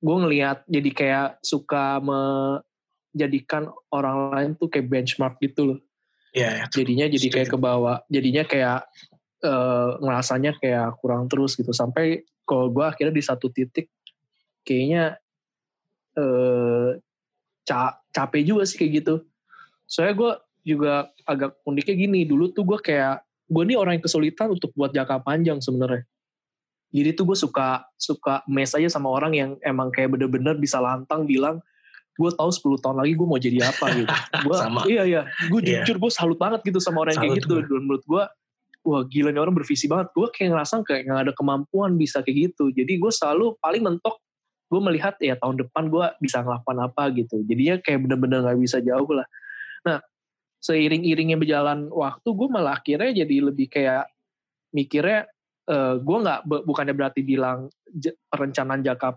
[0.00, 5.78] gue ngelihat jadi kayak suka menjadikan orang lain tuh kayak benchmark gitu loh.
[6.30, 8.86] Ya ya, jadinya jadi kayak ke bawah jadinya kayak
[9.44, 11.74] eh, ngerasanya kayak kurang terus gitu.
[11.76, 13.92] Sampai kalau gue akhirnya di satu titik
[14.64, 15.20] kayaknya
[16.16, 16.96] eh
[17.68, 19.14] ca- capek juga sih kayak gitu.
[19.84, 20.32] Soalnya gue
[20.64, 20.94] juga
[21.26, 25.24] agak uniknya gini dulu tuh gue kayak gue nih orang yang kesulitan untuk buat jangka
[25.24, 26.06] panjang sebenarnya
[26.90, 31.22] jadi tuh gue suka suka mes aja sama orang yang emang kayak bener-bener bisa lantang
[31.24, 31.62] bilang
[32.18, 34.12] gue tahu 10 tahun lagi gue mau jadi apa gitu.
[34.44, 34.80] Gue Sama.
[34.84, 35.22] iya iya.
[35.48, 35.86] Gue Iya.
[35.86, 37.72] jujur gue salut banget gitu sama orang yang kayak Salut gitu.
[37.72, 38.22] dan menurut gue
[38.80, 40.12] wah gila nih orang bervisi banget.
[40.12, 42.68] Gue kayak ngerasa kayak nggak ada kemampuan bisa kayak gitu.
[42.74, 44.20] Jadi gue selalu paling mentok
[44.68, 47.36] gue melihat ya tahun depan gue bisa ngelakuin apa gitu.
[47.48, 49.24] Jadinya kayak bener-bener nggak bisa jauh lah.
[49.88, 49.98] Nah
[50.60, 54.12] seiring-iringnya berjalan waktu gue malah akhirnya jadi lebih kayak
[54.76, 55.24] mikirnya
[55.70, 57.70] eh, gue nggak bukannya berarti bilang
[58.28, 59.08] perencanaan jangka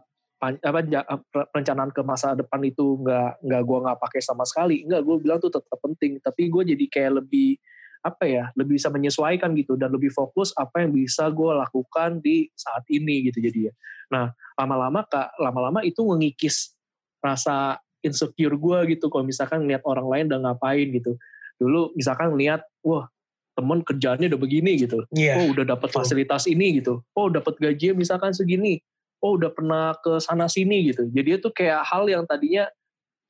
[0.43, 4.85] apa eh, per- perencanaan ke masa depan itu nggak nggak gue nggak pakai sama sekali.
[4.85, 6.21] Nggak gue bilang tuh tetap penting.
[6.21, 7.57] Tapi gue jadi kayak lebih
[8.03, 12.51] apa ya lebih bisa menyesuaikan gitu dan lebih fokus apa yang bisa gue lakukan di
[12.51, 13.73] saat ini gitu jadi ya
[14.11, 14.25] nah
[14.59, 16.75] lama-lama kak lama-lama itu mengikis
[17.23, 21.15] rasa insecure gue gitu kalau misalkan lihat orang lain udah ngapain gitu.
[21.57, 23.07] Dulu misalkan lihat wah
[23.53, 25.05] temen kerjaannya udah begini gitu.
[25.13, 25.37] Iya.
[25.39, 27.05] oh udah dapat fasilitas ini gitu.
[27.13, 28.81] Oh dapat gaji misalkan segini.
[29.23, 31.07] Oh udah pernah ke sana sini gitu.
[31.13, 32.67] Jadi itu kayak hal yang tadinya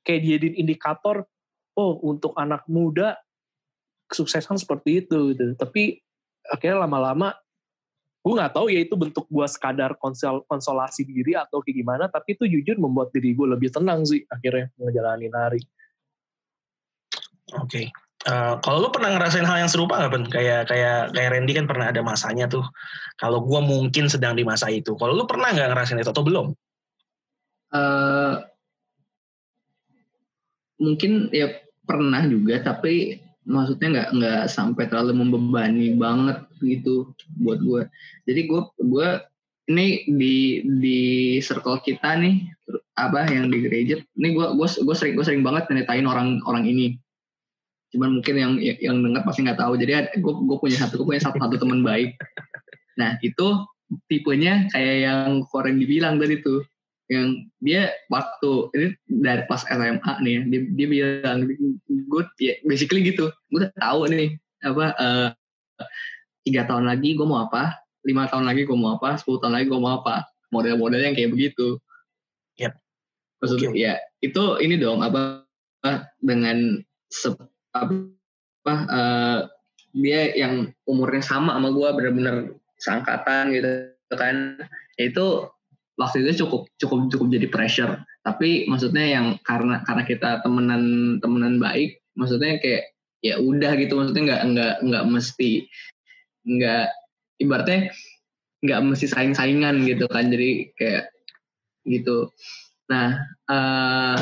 [0.08, 1.28] kayak dijadiin indikator
[1.76, 3.20] oh untuk anak muda
[4.08, 5.54] kesuksesan seperti itu gitu.
[5.60, 6.00] Tapi
[6.48, 7.36] akhirnya lama-lama
[8.24, 12.40] gue nggak tahu ya itu bentuk gue sekadar konsol konsolasi diri atau kayak gimana tapi
[12.40, 15.62] itu jujur membuat diri gue lebih tenang sih akhirnya ngejalanin hari.
[17.60, 17.92] Oke.
[17.92, 18.03] okay.
[18.24, 20.26] Uh, kalau lu pernah ngerasain hal yang serupa nggak Ben?
[20.32, 22.64] Kayak kayak kayak Randy kan pernah ada masanya tuh.
[23.20, 24.96] Kalau gue mungkin sedang di masa itu.
[24.96, 26.48] Kalau lu pernah nggak ngerasain itu atau belum?
[27.74, 28.40] Uh,
[30.80, 31.52] mungkin ya
[31.84, 37.12] pernah juga, tapi maksudnya nggak nggak sampai terlalu membebani banget gitu
[37.44, 37.92] buat gue.
[38.24, 39.08] Jadi gue gue
[39.68, 41.00] ini di di
[41.40, 42.40] circle kita nih
[43.00, 47.00] apa yang di gereja ini gue gue sering gue sering banget nyeritain orang orang ini
[47.94, 49.78] cuman mungkin yang yang dengar pasti nggak tahu.
[49.78, 52.18] Jadi gue gue punya satu gue punya satu satu teman baik.
[52.98, 53.48] Nah itu
[54.10, 56.66] tipenya kayak yang Koren dibilang tadi tuh.
[57.12, 61.38] Yang dia waktu ini dari pas SMA nih ya, dia, dia bilang
[61.86, 63.30] gue ya basically gitu.
[63.54, 64.34] Gue udah tahu nih
[64.66, 65.28] apa uh,
[66.42, 69.66] tiga tahun lagi gue mau apa lima tahun lagi gue mau apa sepuluh tahun lagi
[69.70, 70.26] gue mau apa.
[70.50, 71.78] Model-model yang kayak begitu.
[72.62, 72.78] Yep.
[73.42, 73.82] maksudnya okay.
[73.82, 75.42] ya itu ini dong apa
[76.22, 76.80] dengan
[77.74, 79.40] apa uh,
[79.94, 82.36] dia yang umurnya sama sama gue benar-benar
[82.82, 83.70] seangkatan gitu
[84.18, 84.58] kan.
[84.98, 85.50] Itu
[85.98, 87.94] waktu itu cukup cukup cukup jadi pressure.
[88.26, 93.94] Tapi maksudnya yang karena karena kita temenan temenan baik maksudnya kayak ya udah gitu.
[93.98, 95.52] Maksudnya nggak nggak nggak mesti
[96.44, 96.88] nggak
[97.42, 97.94] ibaratnya
[98.64, 100.34] nggak mesti saing saingan gitu kan.
[100.34, 101.14] Jadi kayak
[101.86, 102.34] gitu.
[102.90, 104.18] Nah uh,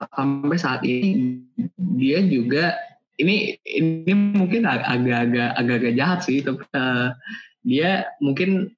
[0.00, 1.44] sampai saat ini
[1.76, 2.76] dia juga
[3.20, 7.12] ini ini mungkin agak-agak agak-agak jahat sih tapi uh,
[7.60, 8.72] dia mungkin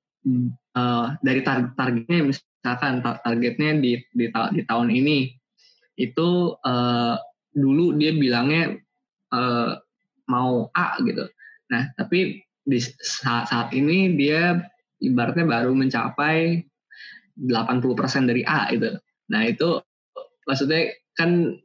[0.75, 5.31] uh, dari tar targetnya misalkan tar targetnya di, di di tahun ini
[5.95, 7.15] itu uh,
[7.55, 8.75] dulu dia bilangnya
[9.31, 9.79] uh,
[10.27, 11.29] mau A gitu.
[11.73, 14.63] Nah, tapi di saat, saat ini dia
[15.03, 16.63] ibaratnya baru mencapai
[17.37, 18.93] 80% dari A itu.
[19.33, 19.81] Nah, itu
[20.49, 21.57] maksudnya kan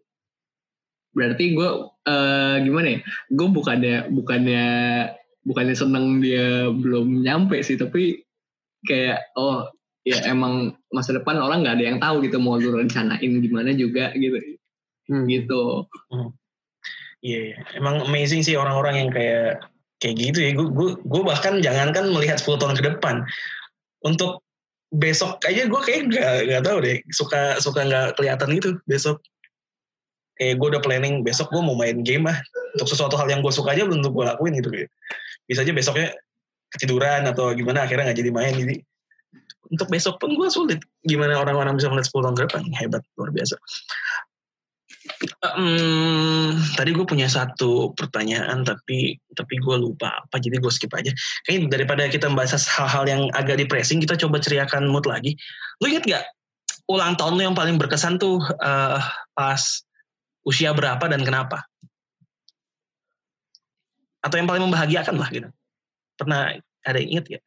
[1.17, 2.99] berarti gue uh, gimana ya
[3.33, 4.65] gue bukannya bukannya
[5.47, 8.21] bukannya seneng dia belum nyampe sih tapi
[8.85, 9.65] kayak oh
[10.05, 14.13] ya emang masa depan orang nggak ada yang tahu gitu mau lu rencanain gimana juga
[14.15, 14.37] gitu
[15.09, 15.25] hmm.
[15.27, 16.31] gitu hmm.
[17.25, 19.65] Iya, yeah, emang amazing sih orang-orang yang kayak
[19.97, 20.53] kayak gitu ya.
[20.53, 23.25] Gue gue bahkan jangankan melihat 10 tahun ke depan,
[24.05, 24.45] untuk
[24.93, 29.19] besok aja gue kayak gak, gak tahu deh suka suka nggak kelihatan gitu besok
[30.37, 32.37] kayak gue udah planning besok gue mau main game ah.
[32.77, 34.89] Untuk sesuatu hal yang gue suka aja belum gue lakuin gitu kayak
[35.49, 36.07] bisa aja besoknya
[36.73, 38.75] ketiduran atau gimana akhirnya nggak jadi main jadi
[39.67, 40.79] untuk besok pun gue sulit.
[41.03, 42.63] Gimana orang-orang bisa melihat 10 tahun ke depan?
[42.75, 43.55] Hebat luar biasa.
[45.55, 51.11] Um, tadi gue punya satu pertanyaan tapi tapi gue lupa apa jadi gue skip aja.
[51.47, 55.35] Kayaknya daripada kita membahas hal-hal yang agak depressing kita coba ceriakan mood lagi.
[55.83, 56.23] Lu inget gak
[56.87, 58.99] ulang tahun lu yang paling berkesan tuh uh,
[59.35, 59.61] pas
[60.47, 61.67] usia berapa dan kenapa?
[64.23, 65.51] Atau yang paling membahagiakan lah gitu.
[66.15, 66.55] Pernah
[66.87, 67.39] ada yang inget ya?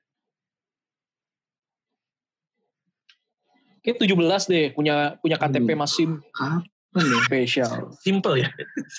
[3.80, 5.80] Kayak 17 deh punya punya KTP hmm.
[5.80, 7.18] masih Kapan ya?
[7.24, 7.72] Spesial.
[8.04, 8.48] Simple ya?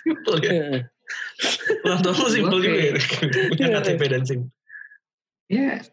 [0.02, 0.90] Simple ya?
[1.84, 2.94] Ulang tahun simple juga ya?
[3.52, 4.42] Punya KTP dan SIM.
[5.52, 5.84] Iya.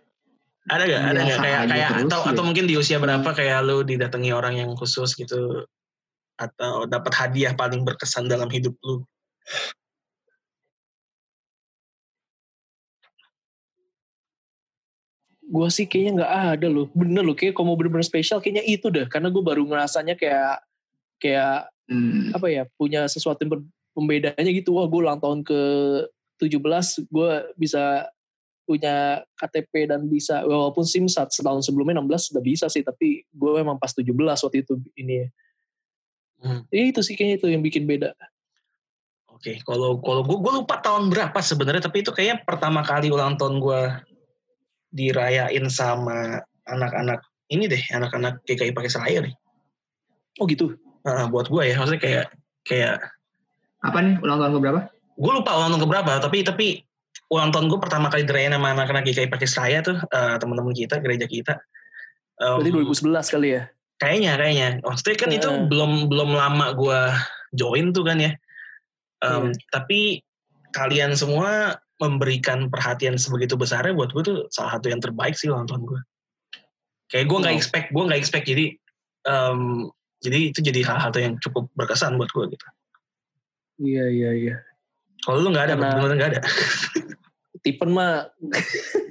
[0.70, 1.02] Ada gak?
[1.10, 1.38] Ada gak?
[1.42, 5.66] Kayak, kayak atau, atau mungkin di usia berapa kayak lu didatangi orang yang khusus gitu
[6.38, 9.02] atau dapat hadiah paling berkesan dalam hidup lu?
[15.48, 16.86] Gue sih kayaknya nggak ada loh.
[16.94, 19.08] Bener loh, kayak kalau mau bener-bener spesial kayaknya itu deh.
[19.10, 20.62] Karena gue baru ngerasanya kayak
[21.18, 22.36] kayak hmm.
[22.36, 24.78] apa ya punya sesuatu yang pembedanya gitu.
[24.78, 25.60] Wah gue ulang tahun ke
[26.38, 28.06] 17 gue bisa
[28.68, 33.50] punya KTP dan bisa walaupun SIM saat setahun sebelumnya 16 sudah bisa sih tapi gue
[33.56, 35.24] memang pas 17 waktu itu ini
[36.38, 36.62] Hmm.
[36.70, 38.14] Ya itu sih kayaknya itu yang bikin beda.
[39.38, 43.38] Oke, kalau kalau gue gue lupa tahun berapa sebenarnya, tapi itu kayaknya pertama kali ulang
[43.38, 43.82] tahun gue
[44.90, 47.22] dirayain sama anak-anak
[47.54, 49.34] ini deh, anak-anak GKI pakai saya nih.
[50.42, 50.74] Oh gitu.
[51.06, 52.26] Nah, buat gue ya, maksudnya kayak
[52.66, 52.98] kayak
[53.86, 54.80] apa nih ulang tahun ke berapa?
[55.18, 56.66] Gue lupa ulang tahun ke berapa, tapi tapi
[57.30, 60.98] ulang tahun gue pertama kali dirayain sama anak-anak GKI pakai saya tuh uh, teman-teman kita,
[60.98, 61.54] gereja kita.
[62.42, 63.62] Um, Berarti 2011 kali ya?
[63.98, 64.68] Kayaknya, kayaknya.
[64.86, 65.36] Maksudnya kan uh.
[65.38, 67.00] itu belum belum lama gue
[67.54, 68.32] join tuh kan ya.
[69.22, 69.54] Um, yeah.
[69.74, 70.22] Tapi
[70.70, 75.66] kalian semua memberikan perhatian sebegitu besarnya buat gue tuh salah satu yang terbaik sih ulang
[75.66, 76.00] tahun gue.
[77.10, 77.58] Kayak gue nggak oh.
[77.58, 78.66] expect, gue nggak expect jadi
[79.26, 79.90] um,
[80.22, 82.66] jadi itu jadi satu yang cukup berkesan buat gue gitu.
[83.82, 84.56] Iya iya iya.
[85.26, 86.40] Kalau lu nggak ada, benar nggak ada.
[87.66, 88.30] Tipen mah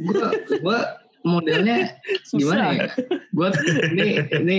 [0.07, 0.27] gue
[0.63, 0.79] gue
[1.27, 1.93] modelnya
[2.39, 2.87] gimana ya?
[3.35, 3.49] Gue
[3.93, 4.57] ini ini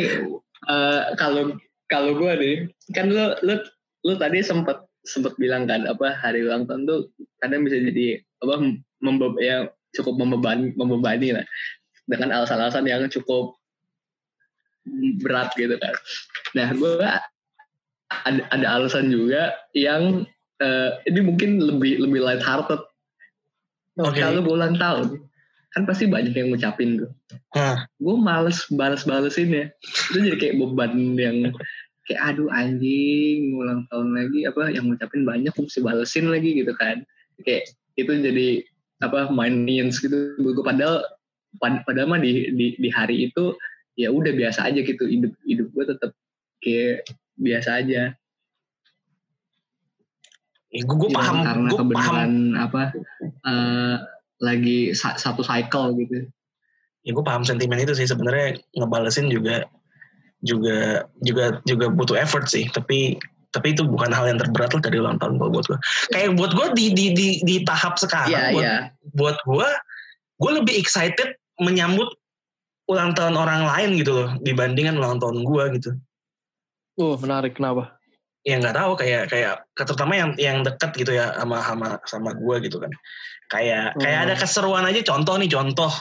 [0.68, 1.56] eh, kalau
[1.88, 2.56] kalau gue nih
[2.92, 3.54] kan lu lu
[4.04, 4.78] lu tadi sempet
[5.08, 7.00] sempet bilang kan apa hari ulang tahun tuh
[7.40, 8.54] kadang bisa jadi apa
[9.00, 11.46] membe ya cukup membebani membebani lah
[12.04, 13.56] dengan alasan-alasan yang cukup
[15.20, 15.94] berat gitu kan.
[16.56, 16.92] Nah gue
[18.08, 20.24] ada, ada alasan juga yang
[20.60, 22.80] eh, ini mungkin lebih lebih light hearted.
[23.98, 24.22] Oke.
[24.22, 25.27] Kalau ulang tahun
[25.78, 27.10] kan pasti banyak yang ngucapin tuh.
[27.54, 27.86] Hah.
[28.02, 29.64] Gue males balas-balesin ya.
[30.10, 31.54] Itu jadi kayak beban yang
[32.10, 37.06] kayak aduh anjing ulang tahun lagi apa yang ngucapin banyak mesti balesin lagi gitu kan.
[37.46, 38.48] Kayak itu jadi
[39.06, 40.34] apa maintenance gitu.
[40.42, 41.06] Gue padahal
[41.62, 43.54] pad- padahal mah di, di di hari itu
[43.94, 46.10] ya udah biasa aja gitu hidup hidup gue tetap
[46.58, 47.06] kayak
[47.38, 48.02] biasa aja.
[50.68, 52.82] gue gue Ya, paham karena gue paham kebenaran apa
[53.46, 53.96] eh,
[54.38, 56.26] lagi sa- satu cycle gitu.
[57.02, 59.64] ya gue paham sentimen itu sih sebenarnya ngebalesin juga
[60.46, 63.18] juga juga juga butuh effort sih tapi
[63.50, 65.78] tapi itu bukan hal yang terberat lah dari ulang tahun kalau buat gue
[66.14, 68.76] kayak buat gue di di di di tahap sekarang Iya buat iya.
[69.18, 69.68] buat gue
[70.38, 72.06] gue lebih excited menyambut
[72.86, 75.90] ulang tahun orang lain gitu loh dibandingkan ulang tahun gue gitu
[76.98, 77.97] Oh menarik kenapa?
[78.48, 82.56] Ya nggak tahu kayak kayak terutama yang yang dekat gitu ya sama sama sama gue
[82.64, 82.88] gitu kan.
[83.52, 84.26] Kayak kayak Hmm.
[84.32, 85.92] ada keseruan aja contoh nih contoh.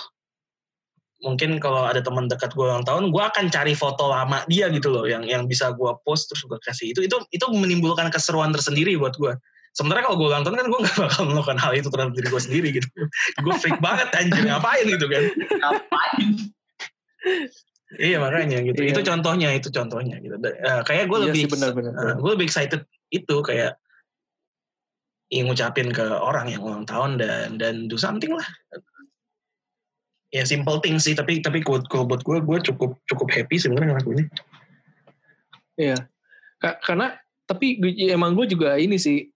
[1.18, 4.88] Mungkin kalau ada teman dekat gue ulang tahun gue akan cari foto lama dia gitu
[4.88, 6.96] loh yang yang bisa gue post terus gue kasih.
[6.96, 9.36] Itu itu itu menimbulkan keseruan tersendiri buat gue
[9.76, 12.42] sementara kalau gue ulang tahun kan gue nggak bakal melakukan hal itu terhadap diri gue
[12.42, 12.88] sendiri gitu.
[13.44, 15.24] Gue freak banget anjir ngapain gitu kan?
[15.36, 16.30] Ngapain?
[17.96, 18.92] Iya makanya gitu Iya.
[18.92, 21.92] itu contohnya itu contohnya gitu eh, kayak gue Iya lebih sih benar-benar.
[21.96, 23.80] Uh, gue lebih excited itu kayak
[25.32, 28.44] ya, ngucapin ke orang yang ulang tahun dan dan do something lah
[30.28, 33.96] ya simple thing sih tapi tapi kalau kalau buat gue gue cukup cukup happy sebenarnya
[33.96, 34.28] ngelakuinnya
[35.78, 36.10] Iya.
[36.58, 37.14] Ka- karena
[37.46, 37.78] tapi
[38.10, 39.30] emang gue juga ini sih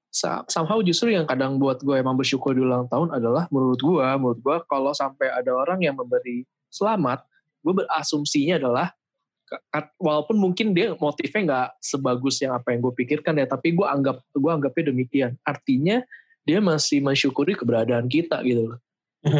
[0.51, 4.39] somehow justru yang kadang buat gue emang bersyukur di ulang tahun adalah menurut gue menurut
[4.43, 7.23] gue kalau sampai ada orang yang memberi selamat
[7.61, 8.93] gue berasumsinya adalah
[9.99, 14.23] walaupun mungkin dia motifnya nggak sebagus yang apa yang gue pikirkan ya tapi gue anggap
[14.31, 15.31] gue anggapnya demikian.
[15.43, 16.01] Artinya
[16.41, 18.79] dia masih mensyukuri keberadaan kita gitu loh.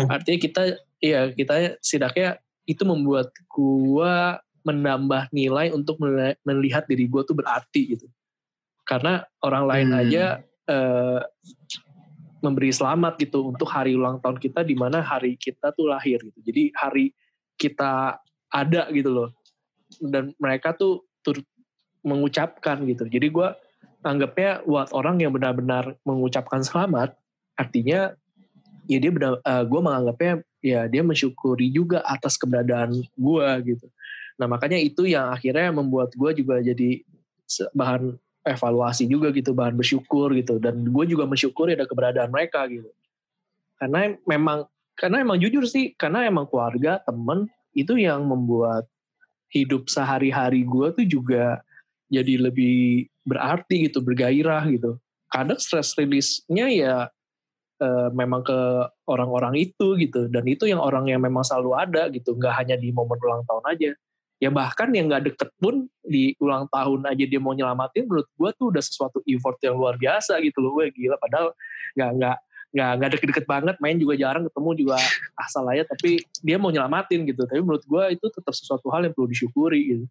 [0.09, 0.61] Artinya kita
[1.01, 2.37] ya kita setidaknya
[2.69, 8.05] itu membuat gua menambah nilai untuk meli- melihat diri gua tuh berarti gitu.
[8.85, 10.01] Karena orang lain Hmm.
[10.05, 10.23] aja
[10.69, 11.21] eh,
[12.41, 16.37] memberi selamat gitu untuk hari ulang tahun kita di mana hari kita tuh lahir gitu.
[16.45, 17.09] Jadi hari
[17.61, 18.17] kita
[18.49, 19.29] ada gitu loh.
[20.01, 21.45] Dan mereka tuh turut
[22.01, 23.05] mengucapkan gitu.
[23.05, 23.53] Jadi gua
[24.01, 27.13] anggapnya buat orang yang benar-benar mengucapkan selamat
[27.53, 28.17] artinya
[28.89, 33.85] ya dia benar gue menganggapnya ya dia mensyukuri juga atas keberadaan gue gitu.
[34.41, 37.05] Nah makanya itu yang akhirnya membuat gue juga jadi
[37.77, 40.57] bahan evaluasi juga gitu bahan bersyukur gitu.
[40.57, 42.89] Dan gue juga mensyukuri ada keberadaan mereka gitu.
[43.77, 44.65] Karena memang
[45.01, 48.85] karena emang jujur sih karena emang keluarga temen itu yang membuat
[49.49, 51.65] hidup sehari-hari gue tuh juga
[52.13, 55.01] jadi lebih berarti gitu bergairah gitu.
[55.31, 56.95] Kadang stress release-nya ya
[57.81, 58.59] eh, memang ke
[59.09, 60.29] orang-orang itu gitu.
[60.29, 63.65] Dan itu yang orang yang memang selalu ada gitu nggak hanya di momen ulang tahun
[63.73, 63.91] aja.
[64.41, 68.49] Ya bahkan yang nggak deket pun di ulang tahun aja dia mau nyelamatin menurut gue
[68.57, 71.17] tuh udah sesuatu effort yang luar biasa gitu loh gue gila.
[71.17, 71.55] Padahal
[71.97, 72.37] nggak nggak
[72.71, 74.95] nggak nggak deket-deket banget main juga jarang ketemu juga
[75.43, 77.43] asal aja tapi dia mau nyelamatin gitu.
[77.43, 80.05] Tapi menurut gue itu tetap sesuatu hal yang perlu disyukuri gitu.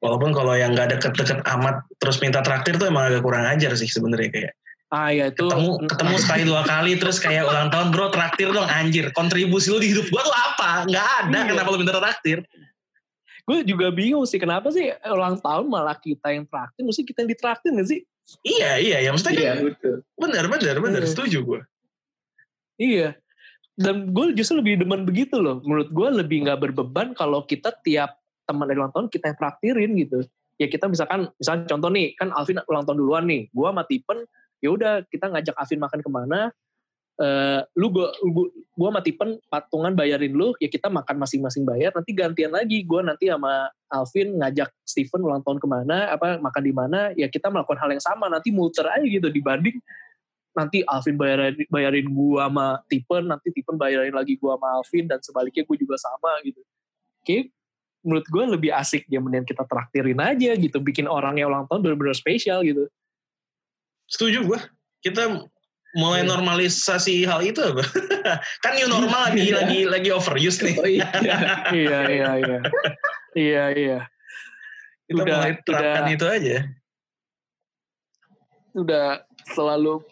[0.00, 3.88] Walaupun kalau yang nggak deket-deket amat terus minta traktir tuh emang agak kurang ajar sih
[3.88, 4.54] sebenarnya kayak
[4.94, 8.70] ah ya itu ketemu ketemu sekali dua kali terus kayak ulang tahun bro traktir dong
[8.70, 10.70] anjir kontribusi lu di hidup gua tuh apa?
[10.86, 11.48] Nggak ada Iya.
[11.50, 12.38] kenapa lu minta traktir?
[13.46, 17.30] Gue juga bingung sih kenapa sih ulang tahun malah kita yang traktir mesti kita yang
[17.30, 18.00] ditraktir gak sih
[18.42, 19.96] iya iya ya maksudnya Iya kan betul.
[20.18, 21.10] benar benar benar Iya.
[21.10, 21.60] setuju gua
[22.76, 23.16] Iya.
[23.76, 25.60] Dan gue justru lebih demen begitu loh.
[25.64, 29.90] Menurut gue lebih nggak berbeban kalau kita tiap teman dari ulang tahun kita yang traktirin
[29.96, 30.18] gitu.
[30.56, 33.48] Ya kita misalkan, misalnya contoh nih, kan Alvin ulang tahun duluan nih.
[33.52, 34.24] Gue sama Tipen,
[34.64, 36.40] ya udah kita ngajak Alvin makan ke mana.
[37.16, 38.08] Eh, lu gue
[38.76, 41.88] gue sama Tipen patungan bayarin lu, ya kita makan masing-masing bayar.
[41.96, 46.62] Nanti gantian lagi, gue nanti sama Alvin ngajak Steven ulang tahun ke mana, apa makan
[46.62, 48.28] di mana, ya kita melakukan hal yang sama.
[48.28, 49.80] Nanti muter aja gitu dibanding
[50.56, 55.20] nanti Alvin bayarin bayarin gua sama Tipen, nanti Tipen bayarin lagi gua sama Alvin dan
[55.20, 56.60] sebaliknya gua juga sama gitu.
[57.24, 57.52] Kayak
[58.04, 61.80] menurut gua lebih asik ya mending kita traktirin aja gitu, bikin orang yang ulang tahun
[61.80, 62.88] benar-benar spesial gitu.
[64.06, 64.60] setuju gua
[65.02, 65.50] kita
[65.96, 66.28] mulai Iya.
[66.28, 67.80] normalisasi hal itu apa?
[68.62, 69.56] kan new normal lagi Iya.
[69.64, 70.76] lagi lagi overuse nih.
[70.76, 71.08] Oh iya.
[71.72, 72.58] iya iya iya
[73.34, 73.98] iya iya
[75.06, 76.56] Kita Udah- mulai terapkan udah- itu aja.
[78.76, 79.06] udah
[79.48, 80.04] selalu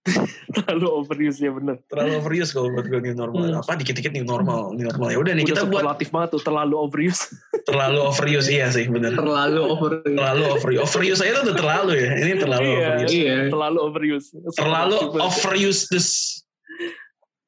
[0.56, 3.40] terlalu overuse ya bener Terlalu overuse kalau buat gue new normal.
[3.44, 3.60] Hmm.
[3.60, 5.12] Apa dikit-dikit new normal, new normal.
[5.12, 7.22] Ya udah nih udah kita buat superlatif banget tuh terlalu overuse
[7.68, 9.12] terlalu overuse iya sih benar.
[9.12, 10.00] Terlalu over.
[10.00, 10.80] Terlalu overuse.
[10.88, 12.10] Overuse aja tuh udah terlalu ya.
[12.16, 12.80] Ini terlalu Iya.
[12.80, 13.12] overuse.
[13.12, 13.36] Iya.
[13.52, 14.26] terlalu overuse
[14.56, 16.08] Terlalu overuse this.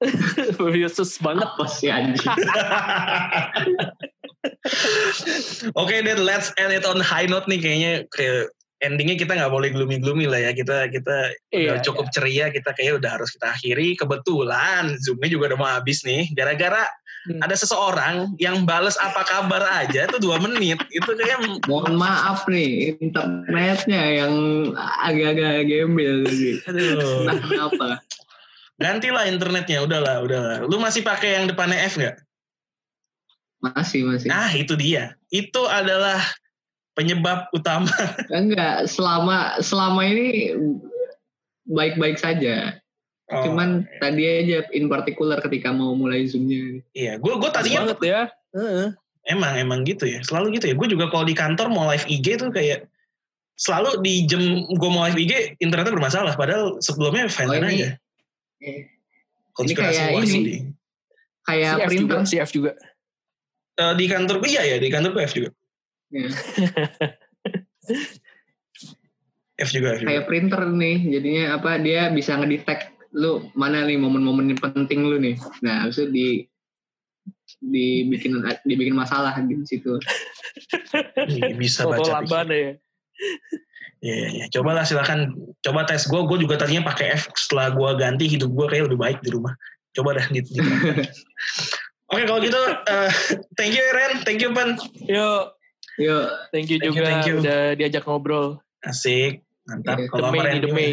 [0.61, 2.27] overuse banget Apa sih anjing?
[5.81, 9.71] Oke then let's end it on high note nih kayaknya kayak endingnya kita nggak boleh
[9.71, 10.53] gloomy gloomy lah ya.
[10.53, 11.17] Kita kita
[11.55, 13.95] udah Iya, cukup ceria kita kayak udah harus kita akhiri.
[13.95, 16.29] Kebetulan zoomnya juga udah mau habis nih.
[16.35, 16.83] Gara-gara
[17.23, 17.39] Hmm.
[17.39, 20.83] ada seseorang yang bales apa kabar aja tuh dua menit.
[20.91, 21.39] Itu kayak
[21.71, 24.35] Mohon maaf nih, internetnya yang
[25.07, 26.59] agak-agak gembel tadi.
[26.67, 27.31] aduh.
[27.47, 28.03] Kenapa.
[28.83, 30.57] gantilah internetnya udahlah udahlah.
[30.67, 32.19] Lu masih pakai yang depannya F nggak?
[33.63, 34.27] Masih, masih.
[34.27, 35.15] nah itu dia.
[35.31, 36.19] Itu adalah
[36.93, 37.89] penyebab utama
[38.31, 40.53] Enggak, selama selama ini
[41.65, 42.77] baik-baik saja.
[43.31, 46.85] Oh, Cuman tadi aja in particular ketika mau mulai zoomnya.
[46.93, 48.21] iya gue gue tadinya banget ya
[48.53, 48.89] Heeh.
[49.23, 50.75] Emang emang gitu ya, selalu gitu ya.
[50.75, 52.91] Gue juga kalau di kantor mau live IG tuh kayak
[53.55, 55.33] selalu di jam gue mau live IG
[55.63, 56.35] internetnya bermasalah.
[56.35, 57.89] Padahal sebelumnya fine Oh, ini- aja.
[58.59, 58.91] Eh,
[59.55, 60.27] Konspirasi kayak ini.
[60.43, 60.55] di
[61.43, 62.29] Kayak CF juga printer.
[62.29, 62.73] CF juga
[63.73, 65.51] Eh, di kantor gue iya ya di kantor gue F juga.
[66.13, 66.29] Ya,
[69.63, 70.09] F juga F juga.
[70.13, 75.17] kayak printer nih, jadinya apa dia bisa ngedetect lu mana nih momen-momen yang penting lu
[75.21, 75.37] nih.
[75.65, 76.29] Nah, habis itu di
[77.63, 79.97] dibikin dibikin masalah di situ.
[81.29, 82.21] Ih, bisa foto baca.
[82.21, 82.73] lamban ya
[84.03, 84.45] Iya iya iya.
[84.51, 85.31] Cobalah silakan
[85.63, 86.21] coba tes gue.
[86.27, 89.55] Gue juga tadinya pakai F setelah gue ganti hidup gue kayak lebih baik di rumah.
[89.95, 90.43] Coba dah di.
[90.43, 90.59] di-
[92.13, 92.61] Oke kalau gitu
[92.93, 93.11] eh,
[93.57, 94.77] thank you Ren, thank you Pan.
[95.09, 95.55] yuk
[95.97, 97.37] Yuk, thank you Thank you, juga thank you.
[97.39, 99.45] udah diajak ngobrol Asik.
[99.63, 99.97] Mantap.
[99.97, 100.71] The Kalau sama May the?
[100.71, 100.91] May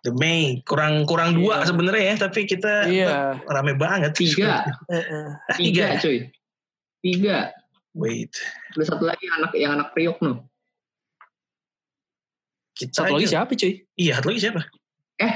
[0.00, 1.66] The May kurang kurang dua Iya.
[1.66, 4.14] sebenarnya ya, tapi kita iya rame banget.
[4.14, 5.26] tiga, Heeh.
[5.50, 6.18] Ah, tiga cuy.
[6.98, 7.50] Tiga.
[7.92, 8.32] Wait.
[8.72, 10.44] Ada satu lagi anak yang anak priok no.
[12.72, 14.62] Kita satu lagi aja- siapa cuy Iya, satu lagi siapa?
[15.16, 15.34] Eh,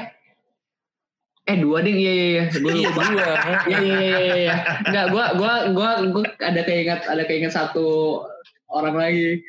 [1.47, 2.45] eh dua ding, iya iya iya.
[2.55, 3.03] Gue iya lupa.
[3.03, 3.25] dua
[3.67, 4.35] Iya iya iya iya.
[4.37, 4.55] iya.
[4.85, 7.89] Enggak, gua gua gua gua ada keinget ada keinget satu
[8.71, 9.43] orang lagi.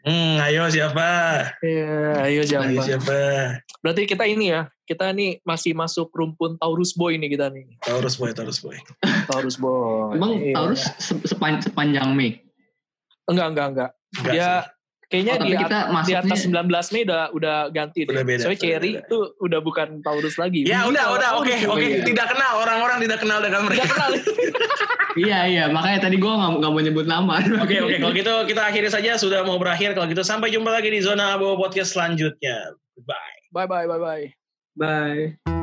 [0.00, 1.08] Hmm, ayo siapa?
[1.58, 2.68] Iya, ayo Ayo siapa?
[2.78, 3.18] siapa?
[3.80, 7.64] Berarti kita ini ya, kita nih masih masuk rumpun Taurus Boy nih kita nih.
[7.80, 8.76] Taurus boy, Taurus boy.
[9.32, 10.12] Taurus Boy.
[10.12, 10.52] Emang Iya.
[10.54, 12.36] Taurus se- sepan, sepanjang Mei.
[13.24, 13.90] Enggak, enggak, enggak.
[14.14, 14.60] Enggak Dia sih.
[15.06, 18.12] kayaknya Oh, di, kita di atas 19 Mei udah udah ganti deh.
[18.12, 20.68] Udah beda, Soalnya Cherry itu udah bukan Taurus lagi.
[20.68, 21.80] Ya Ini udah, udah, oke, oke.
[21.80, 22.04] juga.
[22.04, 23.88] Tidak kenal orang-orang tidak kenal dengan Tidak mereka.
[23.88, 24.10] kenal.
[25.18, 27.34] iya iya, makanya tadi gua nggak nggak mau nyebut nama.
[27.62, 27.96] Oke, oke.
[28.02, 29.14] Kalau gitu kita akhiri saja.
[29.14, 29.94] Sudah mau berakhir.
[29.94, 32.74] Kalau gitu sampai jumpa lagi di zona abu podcast selanjutnya.
[33.06, 33.38] Bye.
[33.54, 34.24] Bye bye bye bye.
[34.74, 35.53] Bye.